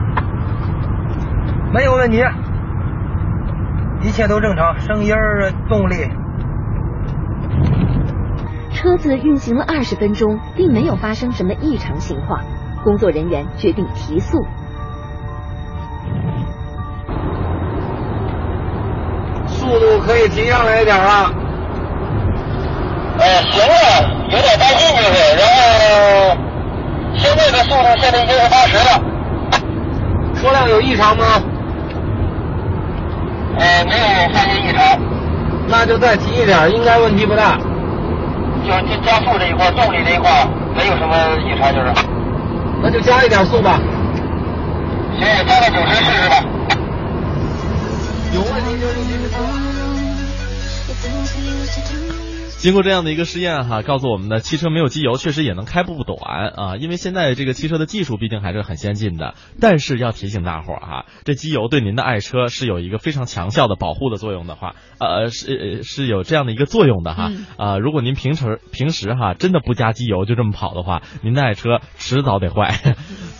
[1.72, 2.22] 没有问题，
[4.02, 5.14] 一切都正常，声音、
[5.70, 5.94] 动力。
[8.72, 12.40] 车子运行了二十分钟，并没有发生什么异常情况。
[12.86, 14.38] 工作人员决定提速。
[19.48, 21.28] 速度可以提上来一点了。
[23.18, 23.74] 呃，行了，
[24.30, 26.36] 有点担心就是，然后
[27.16, 29.02] 现在的速度现在已经是八十了。
[30.36, 31.24] 车辆有异常吗？
[33.58, 34.96] 呃，没有发现异常。
[35.66, 37.58] 那就再提一点，应该问题不大。
[38.64, 40.30] 就就加速这一块，动力这一块
[40.76, 41.92] 没有什么异常，就是。
[42.82, 43.80] 那就加一点速吧。
[45.18, 46.44] 行，加到九十试试吧。
[48.34, 49.85] 有问题就立即说。
[52.66, 59.34] 经过这样的一个试验哈，告诉我们的汽车没有机油确实也能开不短啊，因为现在这个汽车的技术毕竟还是很先进的。
[59.60, 72.96] 但是要提醒大伙儿哈，这机油对您的爱车是有一个非常强效的保护的作用的话，呃是是有这样的一个作用的哈啊，如果您平时平时哈真的不加机油就这么跑的话，您的爱车迟早得坏。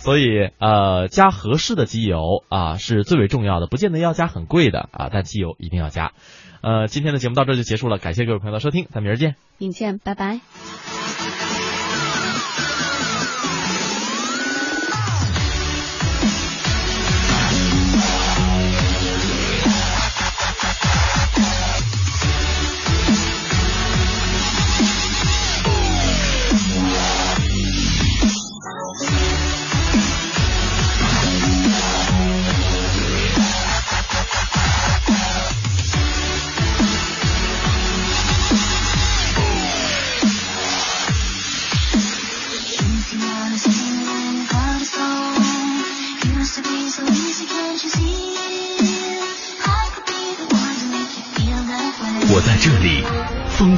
[0.07, 6.13] 所以呃加合适的机油啊是最为重要的，不见得要加很贵的啊，但机油一定要加。
[6.61, 10.39] 呃，今天的节目到这就结束了，感谢各位朋友的收听，咱们明儿见，明见，拜拜。